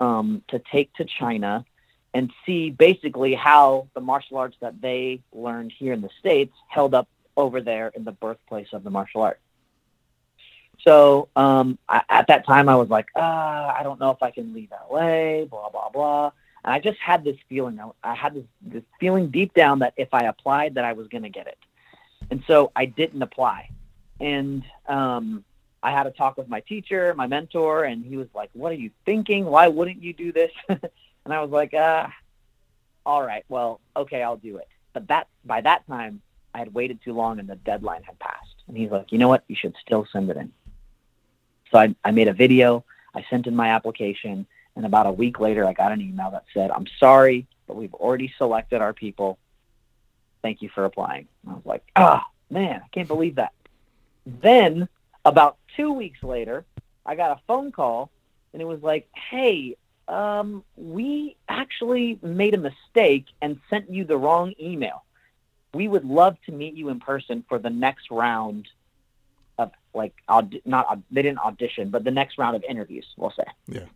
um, 0.00 0.42
to 0.48 0.58
take 0.58 0.92
to 0.94 1.04
China 1.04 1.64
and 2.12 2.32
see 2.46 2.70
basically 2.70 3.34
how 3.34 3.88
the 3.94 4.00
martial 4.00 4.38
arts 4.38 4.56
that 4.60 4.80
they 4.80 5.20
learned 5.32 5.72
here 5.76 5.92
in 5.92 6.00
the 6.00 6.10
states 6.20 6.54
held 6.68 6.94
up 6.94 7.08
over 7.36 7.60
there 7.60 7.88
in 7.94 8.04
the 8.04 8.12
birthplace 8.12 8.68
of 8.72 8.84
the 8.84 8.90
martial 8.90 9.22
art. 9.22 9.40
So 10.80 11.28
um, 11.34 11.78
I, 11.88 12.02
at 12.08 12.28
that 12.28 12.46
time, 12.46 12.68
I 12.68 12.76
was 12.76 12.88
like, 12.88 13.08
uh, 13.16 13.20
I 13.20 13.80
don't 13.82 13.98
know 13.98 14.10
if 14.10 14.22
I 14.22 14.30
can 14.30 14.52
leave 14.54 14.70
LA, 14.70 15.44
blah 15.44 15.70
blah 15.70 15.88
blah. 15.88 16.30
And 16.64 16.72
I 16.72 16.78
just 16.78 16.98
had 16.98 17.24
this 17.24 17.36
feeling. 17.48 17.80
I, 17.80 17.90
I 18.02 18.14
had 18.14 18.34
this, 18.34 18.44
this 18.62 18.82
feeling 19.00 19.30
deep 19.30 19.54
down 19.54 19.80
that 19.80 19.94
if 19.96 20.12
I 20.12 20.24
applied, 20.24 20.74
that 20.74 20.84
I 20.84 20.92
was 20.92 21.08
going 21.08 21.22
to 21.22 21.30
get 21.30 21.46
it. 21.46 21.58
And 22.30 22.42
so 22.46 22.72
I 22.74 22.86
didn't 22.86 23.22
apply. 23.22 23.70
And 24.20 24.64
um, 24.88 25.44
I 25.82 25.90
had 25.90 26.06
a 26.06 26.10
talk 26.10 26.36
with 26.36 26.48
my 26.48 26.60
teacher, 26.60 27.14
my 27.14 27.26
mentor, 27.26 27.84
and 27.84 28.04
he 28.04 28.16
was 28.16 28.28
like, 28.34 28.50
"What 28.52 28.72
are 28.72 28.76
you 28.76 28.90
thinking? 29.04 29.44
Why 29.44 29.68
wouldn't 29.68 30.02
you 30.02 30.12
do 30.12 30.32
this?" 30.32 30.50
and 30.68 30.80
I 31.26 31.40
was 31.42 31.50
like, 31.50 31.72
"Ah, 31.76 32.12
all 33.04 33.22
right, 33.22 33.44
well, 33.48 33.80
okay, 33.94 34.22
I'll 34.22 34.36
do 34.36 34.56
it." 34.56 34.68
But 34.92 35.08
that 35.08 35.28
by 35.44 35.60
that 35.60 35.86
time, 35.86 36.22
I 36.54 36.58
had 36.60 36.72
waited 36.72 37.00
too 37.02 37.12
long, 37.12 37.38
and 37.38 37.48
the 37.48 37.56
deadline 37.56 38.02
had 38.02 38.18
passed. 38.18 38.54
And 38.66 38.76
he's 38.76 38.90
like, 38.90 39.12
"You 39.12 39.18
know 39.18 39.28
what? 39.28 39.44
You 39.48 39.56
should 39.56 39.74
still 39.84 40.06
send 40.10 40.30
it 40.30 40.36
in." 40.36 40.52
So 41.70 41.78
I, 41.78 41.94
I 42.04 42.12
made 42.12 42.28
a 42.28 42.32
video. 42.32 42.84
I 43.14 43.24
sent 43.28 43.46
in 43.46 43.54
my 43.54 43.68
application, 43.68 44.46
and 44.76 44.86
about 44.86 45.06
a 45.06 45.12
week 45.12 45.38
later, 45.38 45.66
I 45.66 45.72
got 45.72 45.92
an 45.92 46.00
email 46.00 46.30
that 46.30 46.44
said, 46.54 46.70
"I'm 46.70 46.86
sorry, 46.98 47.46
but 47.66 47.76
we've 47.76 47.94
already 47.94 48.32
selected 48.38 48.80
our 48.80 48.92
people. 48.92 49.38
Thank 50.44 50.60
you 50.62 50.68
for 50.68 50.84
applying." 50.84 51.26
I 51.48 51.54
was 51.54 51.66
like, 51.72 51.84
"Ah, 51.96 52.22
man, 52.50 52.82
I 52.84 52.88
can't 52.94 53.08
believe 53.08 53.36
that." 53.36 53.54
Then 54.26 54.88
about 55.24 55.56
two 55.76 55.90
weeks 55.92 56.22
later, 56.22 56.66
I 57.06 57.16
got 57.16 57.30
a 57.36 57.40
phone 57.46 57.72
call, 57.72 58.10
and 58.52 58.60
it 58.60 58.66
was 58.66 58.82
like, 58.82 59.08
"Hey, 59.30 59.76
um, 60.06 60.62
we 60.76 61.36
actually 61.48 62.18
made 62.22 62.54
a 62.54 62.58
mistake 62.58 63.26
and 63.40 63.58
sent 63.70 63.90
you 63.90 64.04
the 64.04 64.18
wrong 64.18 64.52
email. 64.60 65.04
We 65.72 65.88
would 65.88 66.04
love 66.04 66.36
to 66.46 66.52
meet 66.52 66.74
you 66.74 66.90
in 66.90 67.00
person 67.00 67.44
for 67.48 67.58
the 67.58 67.70
next 67.70 68.10
round 68.10 68.68
of 69.58 69.72
like 69.94 70.14
aud- 70.28 70.60
not 70.66 70.98
they 71.10 71.22
didn't 71.22 71.38
audition, 71.38 71.88
but 71.88 72.04
the 72.04 72.10
next 72.10 72.36
round 72.38 72.54
of 72.54 72.62
interviews, 72.64 73.06
we'll 73.16 73.30
say. 73.30 73.48
Yeah. 73.66 73.86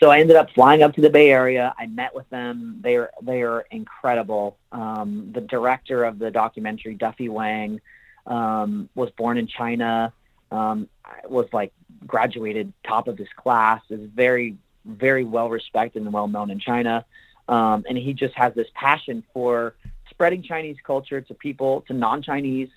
So 0.00 0.10
I 0.10 0.18
ended 0.18 0.36
up 0.36 0.50
flying 0.52 0.82
up 0.82 0.94
to 0.94 1.02
the 1.02 1.10
Bay 1.10 1.30
Area. 1.30 1.74
I 1.78 1.86
met 1.86 2.14
with 2.14 2.28
them. 2.30 2.80
They 2.82 2.96
are 2.96 3.10
they 3.20 3.42
are 3.42 3.66
incredible. 3.70 4.56
Um, 4.72 5.30
the 5.32 5.42
director 5.42 6.04
of 6.04 6.18
the 6.18 6.30
documentary, 6.30 6.94
Duffy 6.94 7.28
Wang, 7.28 7.82
um, 8.26 8.88
was 8.94 9.10
born 9.10 9.36
in 9.36 9.46
China. 9.46 10.12
Um, 10.50 10.88
was 11.28 11.46
like 11.52 11.72
graduated 12.06 12.72
top 12.82 13.08
of 13.08 13.18
his 13.18 13.28
class. 13.36 13.82
Is 13.90 14.08
very 14.14 14.56
very 14.86 15.24
well 15.24 15.50
respected 15.50 16.00
and 16.00 16.12
well 16.14 16.28
known 16.28 16.50
in 16.50 16.58
China. 16.58 17.04
Um, 17.46 17.84
and 17.86 17.98
he 17.98 18.14
just 18.14 18.34
has 18.36 18.54
this 18.54 18.68
passion 18.72 19.22
for 19.34 19.74
spreading 20.08 20.42
Chinese 20.42 20.76
culture 20.82 21.20
to 21.20 21.34
people 21.34 21.82
to 21.88 21.92
non-Chinese, 21.92 22.70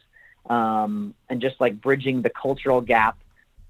um, 0.49 1.13
and 1.29 1.39
just 1.39 1.61
like 1.61 1.79
bridging 1.79 2.21
the 2.21 2.29
cultural 2.29 2.81
gap 2.81 3.17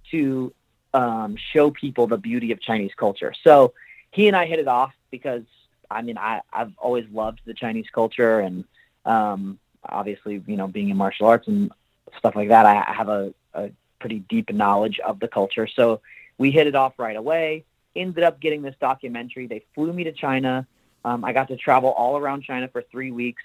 to 0.09 0.51
um, 0.93 1.35
show 1.35 1.71
people 1.71 2.07
the 2.07 2.17
beauty 2.17 2.51
of 2.51 2.61
Chinese 2.61 2.91
culture. 2.95 3.33
So 3.43 3.73
he 4.11 4.27
and 4.27 4.35
I 4.35 4.45
hit 4.45 4.59
it 4.59 4.67
off 4.67 4.93
because 5.11 5.43
I 5.89 6.01
mean 6.01 6.17
I 6.17 6.41
I've 6.51 6.71
always 6.77 7.05
loved 7.11 7.41
the 7.45 7.53
Chinese 7.53 7.87
culture 7.93 8.39
and 8.39 8.63
um, 9.05 9.59
obviously 9.87 10.41
you 10.45 10.57
know 10.57 10.67
being 10.67 10.89
in 10.89 10.97
martial 10.97 11.27
arts 11.27 11.47
and 11.47 11.71
stuff 12.17 12.35
like 12.35 12.49
that 12.49 12.65
I, 12.65 12.93
have 12.93 13.09
a, 13.09 13.33
a 13.53 13.71
pretty 13.99 14.19
deep 14.19 14.53
knowledge 14.53 14.99
of 14.99 15.19
the 15.19 15.27
culture. 15.27 15.67
So 15.67 16.01
we 16.37 16.51
hit 16.51 16.67
it 16.67 16.75
off 16.75 16.93
right 16.97 17.15
away. 17.15 17.65
Ended 17.95 18.23
up 18.23 18.39
getting 18.39 18.61
this 18.61 18.75
documentary. 18.79 19.47
They 19.47 19.63
flew 19.75 19.93
me 19.93 20.03
to 20.05 20.11
China. 20.11 20.67
Um, 21.05 21.23
I 21.25 21.33
got 21.33 21.47
to 21.49 21.57
travel 21.57 21.91
all 21.91 22.17
around 22.17 22.43
China 22.43 22.67
for 22.67 22.81
three 22.81 23.11
weeks. 23.11 23.43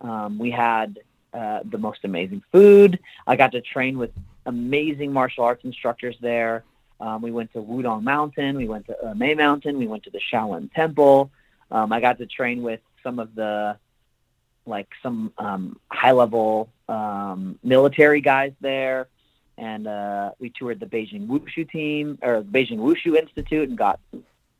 Um, 0.00 0.38
we 0.38 0.50
had 0.50 0.98
uh, 1.32 1.60
the 1.64 1.78
most 1.78 2.00
amazing 2.04 2.42
food. 2.52 2.98
I 3.26 3.36
got 3.36 3.52
to 3.52 3.60
train 3.60 3.98
with 3.98 4.10
amazing 4.46 5.12
martial 5.12 5.44
arts 5.44 5.64
instructors 5.64 6.16
there. 6.20 6.64
Um, 7.00 7.22
we 7.22 7.30
went 7.30 7.52
to 7.52 7.58
Wudang 7.58 8.02
Mountain. 8.02 8.56
We 8.56 8.68
went 8.68 8.86
to 8.86 9.14
May 9.14 9.34
Mountain. 9.34 9.78
We 9.78 9.86
went 9.86 10.04
to 10.04 10.10
the 10.10 10.20
Shaolin 10.32 10.72
Temple. 10.72 11.30
Um, 11.70 11.92
I 11.92 12.00
got 12.00 12.18
to 12.18 12.26
train 12.26 12.62
with 12.62 12.80
some 13.02 13.18
of 13.18 13.34
the 13.34 13.76
like 14.64 14.88
some 15.02 15.32
um, 15.38 15.78
high 15.90 16.12
level 16.12 16.68
um, 16.88 17.58
military 17.62 18.20
guys 18.20 18.52
there, 18.60 19.08
and 19.56 19.86
uh, 19.86 20.32
we 20.38 20.50
toured 20.50 20.80
the 20.80 20.86
Beijing 20.86 21.26
Wushu 21.28 21.68
team 21.70 22.18
or 22.22 22.42
Beijing 22.42 22.78
Wushu 22.78 23.16
Institute 23.16 23.68
and 23.68 23.78
got 23.78 24.00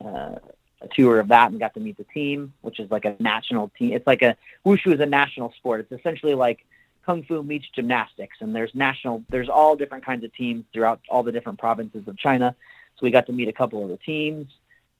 uh, 0.03 0.35
a 0.81 0.87
tour 0.95 1.19
of 1.19 1.29
that 1.29 1.51
and 1.51 1.59
got 1.59 1.73
to 1.73 1.79
meet 1.79 1.97
the 1.97 2.05
team, 2.05 2.53
which 2.61 2.79
is 2.79 2.89
like 2.91 3.05
a 3.05 3.15
national 3.19 3.69
team. 3.77 3.93
It's 3.93 4.07
like 4.07 4.21
a 4.21 4.37
Wushu 4.65 4.93
is 4.93 4.99
a 4.99 5.05
national 5.05 5.53
sport. 5.53 5.81
It's 5.81 5.99
essentially 5.99 6.35
like 6.35 6.65
kung 7.07 7.23
fu 7.23 7.41
meets 7.41 7.65
gymnastics 7.73 8.37
and 8.41 8.53
there's 8.53 8.75
national 8.75 9.23
there's 9.29 9.47
all 9.47 9.77
different 9.77 10.05
kinds 10.05 10.25
of 10.25 10.33
teams 10.33 10.65
throughout 10.73 10.99
all 11.09 11.23
the 11.23 11.31
different 11.31 11.57
provinces 11.57 12.05
of 12.05 12.17
china. 12.17 12.53
So 12.95 13.05
we 13.05 13.11
got 13.11 13.27
to 13.27 13.33
meet 13.33 13.47
a 13.47 13.53
couple 13.53 13.81
of 13.81 13.89
the 13.89 13.97
teams. 13.97 14.47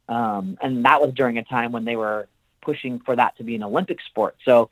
Um, 0.08 0.58
and 0.62 0.86
that 0.86 1.02
was 1.02 1.14
during 1.14 1.38
a 1.38 1.44
time 1.44 1.74
when 1.74 1.84
they 1.84 1.98
were 1.98 2.30
pushing 2.62 3.00
for 3.00 3.16
that 3.18 3.36
to 3.38 3.44
be 3.44 3.56
an 3.56 3.64
olympic 3.64 4.00
sport. 4.02 4.38
So 4.46 4.70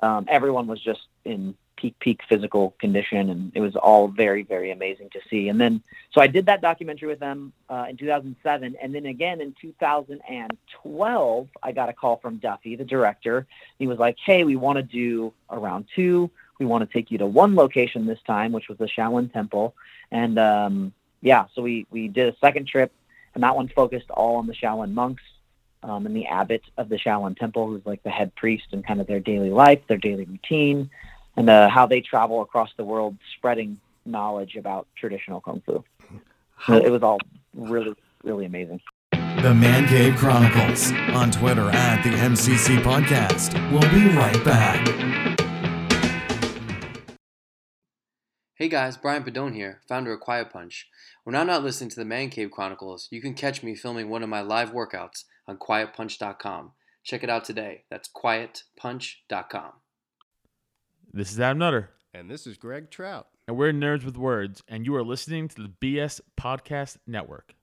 um, 0.00 0.24
everyone 0.28 0.66
was 0.66 0.80
just 0.80 1.02
in 1.24 1.54
peak 1.76 1.98
peak 1.98 2.20
physical 2.28 2.74
condition 2.78 3.28
and 3.28 3.52
it 3.54 3.60
was 3.60 3.76
all 3.76 4.08
very 4.08 4.42
very 4.42 4.70
amazing 4.70 5.10
to 5.10 5.20
see. 5.28 5.50
And 5.50 5.60
then 5.60 5.82
so 6.12 6.22
i 6.22 6.26
did 6.26 6.46
that 6.46 6.62
documentary 6.62 7.08
with 7.08 7.20
them 7.20 7.52
uh, 7.68 7.86
in 7.90 7.98
2007 7.98 8.76
and 8.82 8.94
then 8.94 9.04
again 9.04 9.42
in 9.42 9.54
2012 9.60 11.48
i 11.62 11.72
got 11.72 11.88
a 11.90 11.92
call 11.92 12.16
from 12.16 12.38
duffy 12.38 12.74
the 12.76 12.84
director. 12.84 13.46
He 13.78 13.86
was 13.86 13.98
like 13.98 14.16
hey 14.24 14.44
we 14.44 14.56
want 14.56 14.76
to 14.76 14.82
do 14.82 15.34
a 15.50 15.58
round 15.58 15.84
two 15.94 16.30
we 16.60 16.66
want 16.66 16.88
to 16.88 16.92
take 16.92 17.10
you 17.10 17.18
to 17.18 17.26
one 17.26 17.56
location 17.56 18.06
this 18.06 18.20
time, 18.26 18.52
which 18.52 18.68
was 18.68 18.78
the 18.78 18.84
Shaolin 18.84 19.32
Temple. 19.32 19.74
And 20.12 20.38
um, 20.38 20.92
yeah, 21.22 21.46
so 21.54 21.62
we, 21.62 21.86
we 21.90 22.06
did 22.06 22.32
a 22.32 22.36
second 22.38 22.68
trip, 22.68 22.92
and 23.34 23.42
that 23.42 23.56
one 23.56 23.68
focused 23.68 24.10
all 24.10 24.36
on 24.36 24.46
the 24.46 24.54
Shaolin 24.54 24.92
monks 24.92 25.22
um, 25.82 26.06
and 26.06 26.14
the 26.14 26.26
abbot 26.26 26.62
of 26.76 26.88
the 26.88 26.96
Shaolin 26.96 27.36
Temple, 27.36 27.66
who's 27.66 27.84
like 27.84 28.02
the 28.02 28.10
head 28.10 28.34
priest 28.36 28.66
and 28.72 28.86
kind 28.86 29.00
of 29.00 29.06
their 29.06 29.20
daily 29.20 29.50
life, 29.50 29.80
their 29.88 29.96
daily 29.96 30.26
routine, 30.26 30.90
and 31.36 31.48
uh, 31.48 31.68
how 31.68 31.86
they 31.86 32.02
travel 32.02 32.42
across 32.42 32.70
the 32.76 32.84
world 32.84 33.16
spreading 33.36 33.80
knowledge 34.04 34.56
about 34.56 34.86
traditional 34.96 35.40
Kung 35.40 35.62
Fu. 35.64 35.82
So 36.66 36.74
it 36.74 36.90
was 36.90 37.02
all 37.02 37.18
really, 37.54 37.94
really 38.22 38.44
amazing. 38.44 38.82
The 39.12 39.54
Man 39.54 39.88
Cave 39.88 40.16
Chronicles 40.16 40.92
on 41.14 41.30
Twitter 41.30 41.70
at 41.70 42.02
the 42.02 42.10
MCC 42.10 42.82
Podcast. 42.82 43.54
We'll 43.72 43.80
be 43.90 44.14
right 44.14 44.44
back. 44.44 45.29
Hey 48.60 48.68
guys, 48.68 48.98
Brian 48.98 49.24
Padone 49.24 49.54
here, 49.54 49.80
founder 49.88 50.12
of 50.12 50.20
Quiet 50.20 50.50
Punch. 50.50 50.86
When 51.24 51.34
I'm 51.34 51.46
not 51.46 51.62
listening 51.64 51.88
to 51.88 51.96
the 51.96 52.04
Man 52.04 52.28
Cave 52.28 52.50
Chronicles, 52.50 53.08
you 53.10 53.22
can 53.22 53.32
catch 53.32 53.62
me 53.62 53.74
filming 53.74 54.10
one 54.10 54.22
of 54.22 54.28
my 54.28 54.42
live 54.42 54.74
workouts 54.74 55.24
on 55.48 55.56
quietpunch.com. 55.56 56.72
Check 57.02 57.22
it 57.24 57.30
out 57.30 57.46
today. 57.46 57.84
That's 57.88 58.10
quietpunch.com. 58.14 59.72
This 61.10 61.32
is 61.32 61.40
Adam 61.40 61.56
Nutter, 61.56 61.88
And 62.12 62.30
this 62.30 62.46
is 62.46 62.58
Greg 62.58 62.90
Trout. 62.90 63.28
and 63.48 63.56
we're 63.56 63.72
Nerds 63.72 64.04
with 64.04 64.18
Words, 64.18 64.62
and 64.68 64.84
you 64.84 64.94
are 64.94 65.02
listening 65.02 65.48
to 65.48 65.62
the 65.62 65.72
BS 65.80 66.20
Podcast 66.38 66.98
Network. 67.06 67.54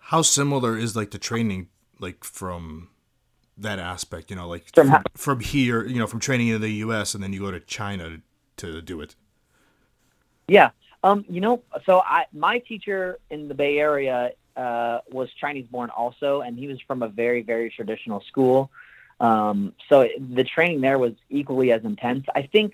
How 0.00 0.20
similar 0.20 0.76
is 0.76 0.94
like 0.94 1.12
the 1.12 1.18
training 1.18 1.68
like 1.98 2.24
from 2.24 2.90
that 3.56 3.78
aspect? 3.78 4.28
You 4.28 4.36
know, 4.36 4.48
like 4.48 4.66
From 4.74 4.90
from, 4.90 5.02
from 5.16 5.40
here, 5.40 5.86
you 5.86 5.98
know, 5.98 6.06
from 6.06 6.20
training 6.20 6.48
in 6.48 6.60
the 6.60 6.72
U.S. 6.84 7.14
and 7.14 7.24
then 7.24 7.32
you 7.32 7.40
go 7.40 7.50
to 7.50 7.60
China 7.60 8.18
to 8.58 8.82
do 8.82 9.00
it. 9.00 9.16
Yeah. 10.50 10.70
Um, 11.04 11.24
you 11.28 11.40
know, 11.40 11.62
so 11.86 12.00
I 12.04 12.26
my 12.32 12.58
teacher 12.58 13.18
in 13.30 13.46
the 13.46 13.54
Bay 13.54 13.78
Area 13.78 14.32
uh, 14.56 14.98
was 15.10 15.32
Chinese 15.40 15.66
born 15.68 15.90
also, 15.90 16.40
and 16.40 16.58
he 16.58 16.66
was 16.66 16.78
from 16.86 17.02
a 17.02 17.08
very 17.08 17.42
very 17.42 17.70
traditional 17.70 18.20
school. 18.22 18.70
Um, 19.20 19.74
so 19.88 20.08
the 20.18 20.44
training 20.44 20.80
there 20.80 20.98
was 20.98 21.12
equally 21.30 21.72
as 21.72 21.84
intense. 21.84 22.26
I 22.34 22.42
think. 22.42 22.72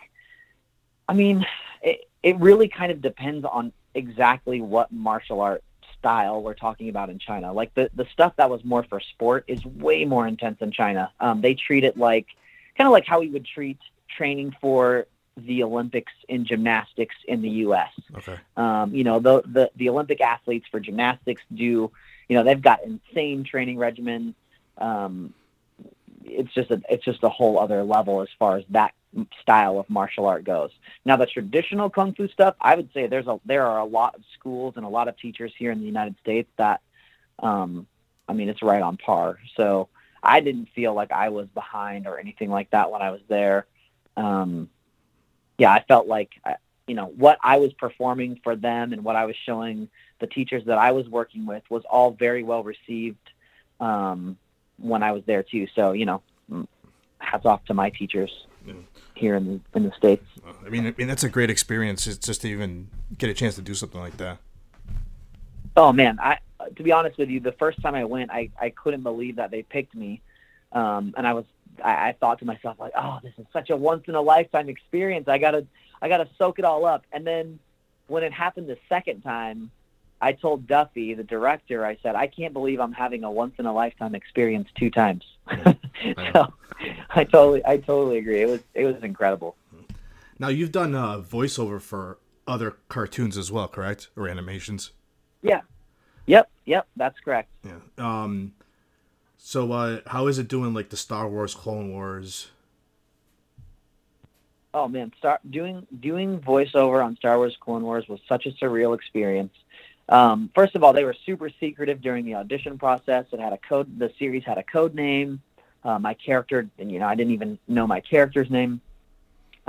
I 1.07 1.13
mean, 1.13 1.47
it 1.83 2.09
it 2.23 2.39
really 2.39 2.69
kind 2.69 2.91
of 2.91 3.01
depends 3.03 3.45
on 3.45 3.73
exactly 3.95 4.61
what 4.61 4.91
martial 4.91 5.41
art 5.41 5.63
style 5.99 6.43
we're 6.43 6.55
talking 6.55 6.89
about 6.89 7.11
in 7.11 7.19
China. 7.19 7.53
Like 7.53 7.75
the 7.75 7.91
the 7.95 8.07
stuff 8.07 8.33
that 8.37 8.49
was 8.49 8.65
more 8.65 8.85
for 8.85 9.01
sport 9.01 9.45
is 9.49 9.63
way 9.65 10.07
more 10.07 10.27
intense 10.27 10.63
in 10.63 10.73
China. 10.73 11.13
Um, 11.21 11.43
they 11.43 11.55
treat 11.55 11.85
it 11.85 11.99
like 11.99 12.27
kind 12.77 12.89
of 12.89 12.93
like 12.93 13.07
how 13.07 13.21
we 13.21 13.29
would 13.29 13.45
treat 13.45 13.79
training 14.09 14.57
for 14.63 15.07
the 15.37 15.63
Olympics 15.63 16.13
in 16.29 16.45
gymnastics 16.45 17.15
in 17.27 17.43
the 17.43 17.51
U.S. 17.51 17.91
Okay. 18.17 18.37
Um, 18.57 18.95
you 18.95 19.05
know, 19.05 19.21
the, 19.21 19.43
the 19.43 19.71
the 19.77 19.89
Olympic 19.91 20.21
athletes 20.21 20.67
for 20.71 20.81
gymnastics 20.81 21.43
do, 21.55 21.91
you 22.29 22.37
know, 22.37 22.43
they've 22.43 22.61
got 22.61 22.81
insane 22.85 23.45
training 23.45 23.79
regimen. 23.79 24.35
Um, 24.79 25.35
it's 26.25 26.53
just 26.55 26.71
a 26.71 26.81
it's 26.89 27.05
just 27.05 27.23
a 27.23 27.29
whole 27.29 27.59
other 27.59 27.83
level 27.83 28.23
as 28.23 28.29
far 28.39 28.57
as 28.57 28.65
that 28.71 28.95
style 29.41 29.79
of 29.79 29.89
martial 29.89 30.27
art 30.27 30.45
goes. 30.45 30.71
Now, 31.05 31.17
the 31.17 31.27
traditional 31.27 31.91
kung 31.91 32.15
fu 32.15 32.29
stuff, 32.29 32.55
I 32.61 32.75
would 32.75 32.93
say 32.93 33.07
there's 33.07 33.27
a 33.27 33.39
there 33.45 33.67
are 33.67 33.79
a 33.79 33.85
lot 33.85 34.15
of 34.15 34.23
schools 34.39 34.75
and 34.77 34.85
a 34.85 34.89
lot 34.89 35.09
of 35.09 35.19
teachers 35.19 35.53
here 35.57 35.71
in 35.71 35.81
the 35.81 35.87
United 35.87 36.17
States 36.21 36.51
that, 36.57 36.81
um, 37.39 37.87
I 38.29 38.33
mean, 38.33 38.49
it's 38.49 38.63
right 38.63 38.83
on 38.83 38.97
par. 38.97 39.39
So 39.57 39.89
I 40.23 40.41
didn't 40.41 40.71
feel 40.75 40.95
like 40.95 41.13
I 41.13 41.29
was 41.29 41.47
behind 41.49 42.07
or 42.07 42.19
anything 42.19 42.51
like 42.51 42.71
that 42.71 42.91
when 42.91 43.03
I 43.03 43.11
was 43.11 43.21
there. 43.29 43.67
Um, 44.17 44.71
yeah, 45.59 45.73
I 45.73 45.83
felt 45.87 46.07
like 46.07 46.31
you 46.87 46.95
know 46.95 47.07
what 47.07 47.39
I 47.43 47.59
was 47.59 47.73
performing 47.73 48.41
for 48.43 48.57
them 48.57 48.93
and 48.93 49.05
what 49.05 49.17
I 49.17 49.25
was 49.27 49.37
showing 49.45 49.89
the 50.21 50.27
teachers 50.27 50.65
that 50.67 50.79
I 50.79 50.93
was 50.93 51.09
working 51.09 51.47
with 51.47 51.63
was 51.69 51.85
all 51.85 52.11
very 52.13 52.43
well 52.43 52.63
received 52.63 53.19
um, 53.81 54.39
when 54.79 55.03
I 55.03 55.13
was 55.13 55.25
there 55.27 55.43
too. 55.43 55.67
So 55.75 55.93
you 55.93 56.07
know, 56.07 56.23
mm, 56.51 56.67
hats 57.19 57.47
off 57.47 57.65
to 57.67 57.75
my 57.75 57.91
teachers 57.91 58.31
Yeah. 58.67 58.75
here 59.15 59.37
in 59.37 59.47
the 59.47 59.61
in 59.79 59.83
the 59.85 59.93
states. 59.93 60.27
I 60.65 60.69
mean, 60.69 60.87
I 60.87 60.95
mean 60.97 61.09
that's 61.09 61.25
a 61.25 61.29
great 61.29 61.51
experience. 61.51 62.07
It's 62.07 62.25
just 62.25 62.43
to 62.43 62.49
even 62.49 62.89
get 63.19 63.31
a 63.31 63.35
chance 63.35 63.57
to 63.57 63.63
do 63.63 63.75
something 63.75 64.01
like 64.01 64.17
that. 64.19 64.39
Oh 65.77 65.93
man, 65.93 66.19
I 66.21 66.39
to 66.77 66.83
be 66.83 66.93
honest 66.93 67.19
with 67.19 67.29
you, 67.29 67.41
the 67.41 67.53
first 67.53 67.81
time 67.83 67.95
I 67.95 68.05
went, 68.05 68.31
I 68.31 68.51
I 68.61 68.71
couldn't 68.71 69.03
believe 69.03 69.37
that 69.37 69.51
they 69.51 69.63
picked 69.63 69.95
me, 69.95 70.21
um, 70.73 71.15
and 71.17 71.27
I 71.27 71.35
was 71.35 71.45
I, 71.85 72.09
I 72.09 72.13
thought 72.19 72.39
to 72.41 72.45
myself 72.45 72.79
like, 72.79 72.93
oh, 72.97 73.19
this 73.23 73.33
is 73.39 73.47
such 73.53 73.71
a 73.71 73.77
once 73.77 74.05
in 74.09 74.15
a 74.15 74.21
lifetime 74.21 74.69
experience. 74.69 75.29
I 75.29 75.39
gotta 75.39 75.67
I 76.01 76.09
gotta 76.09 76.29
soak 76.39 76.59
it 76.59 76.65
all 76.65 76.85
up. 76.85 77.05
And 77.13 77.27
then 77.27 77.59
when 78.07 78.23
it 78.23 78.33
happened 78.33 78.69
the 78.69 78.79
second 78.89 79.23
time, 79.23 79.71
I 80.21 80.33
told 80.33 80.67
Duffy, 80.67 81.15
the 81.15 81.25
director, 81.25 81.85
I 81.85 81.99
said, 82.03 82.15
I 82.15 82.27
can't 82.27 82.53
believe 82.53 82.81
I'm 82.81 82.93
having 82.93 83.25
a 83.25 83.31
once 83.31 83.55
in 83.59 83.67
a 83.67 83.73
lifetime 83.73 84.15
experience 84.15 84.69
two 84.75 84.91
times. 84.91 85.25
so 86.33 86.53
I 87.11 87.25
totally 87.25 87.65
I 87.65 87.77
totally 87.79 88.19
agree. 88.19 88.43
It 88.43 88.49
was 88.49 88.61
it 88.75 88.85
was 88.85 89.03
incredible. 89.03 89.57
Now 90.39 90.49
you've 90.49 90.73
done 90.73 90.95
uh, 90.95 91.21
voiceover 91.21 91.81
for 91.81 92.19
other 92.47 92.77
cartoons 92.89 93.37
as 93.37 93.51
well, 93.51 93.69
correct? 93.69 94.11
Or 94.17 94.29
animations. 94.29 94.93
Yeah. 95.43 95.63
Yep. 96.27 96.51
Yep. 96.67 96.87
That's 96.97 97.19
correct. 97.21 97.51
Yeah. 97.65 97.79
Um. 97.99 98.53
So, 99.49 99.71
uh, 99.71 100.01
how 100.09 100.27
is 100.27 100.41
it 100.41 100.49
doing? 100.49 100.75
Like 100.75 100.89
the 100.89 100.97
Star 100.97 101.29
Wars, 101.29 101.55
Clone 101.55 101.93
Wars. 101.93 102.49
oh 104.75 104.89
man, 104.89 105.13
start 105.19 105.41
doing 105.49 105.87
doing 106.01 106.41
voiceover 106.41 107.05
on 107.05 107.15
Star 107.15 107.37
Wars 107.37 107.57
Clone 107.61 107.85
Wars 107.85 108.09
was 108.09 108.19
such 108.29 108.47
a 108.47 108.51
surreal 108.51 108.93
experience. 108.93 109.55
Um, 110.09 110.51
first 110.53 110.75
of 110.75 110.83
all, 110.83 110.93
they 110.93 111.05
were 111.05 111.15
super 111.25 111.49
secretive 111.61 112.01
during 112.01 112.25
the 112.25 112.35
audition 112.35 112.77
process. 112.77 113.27
It 113.31 113.39
had 113.39 113.53
a 113.53 113.59
code. 113.59 114.01
The 114.01 114.11
series 114.19 114.43
had 114.43 114.59
a 114.59 114.65
code 114.65 114.97
name. 114.97 115.41
Uh, 115.85 116.01
my 116.01 116.15
character, 116.15 116.69
and 116.81 116.91
you 116.91 116.99
know, 116.99 117.07
I 117.07 117.15
didn't 117.15 117.33
even 117.33 117.57
know 117.69 117.87
my 117.87 118.01
character's 118.01 118.51
name. 118.51 118.81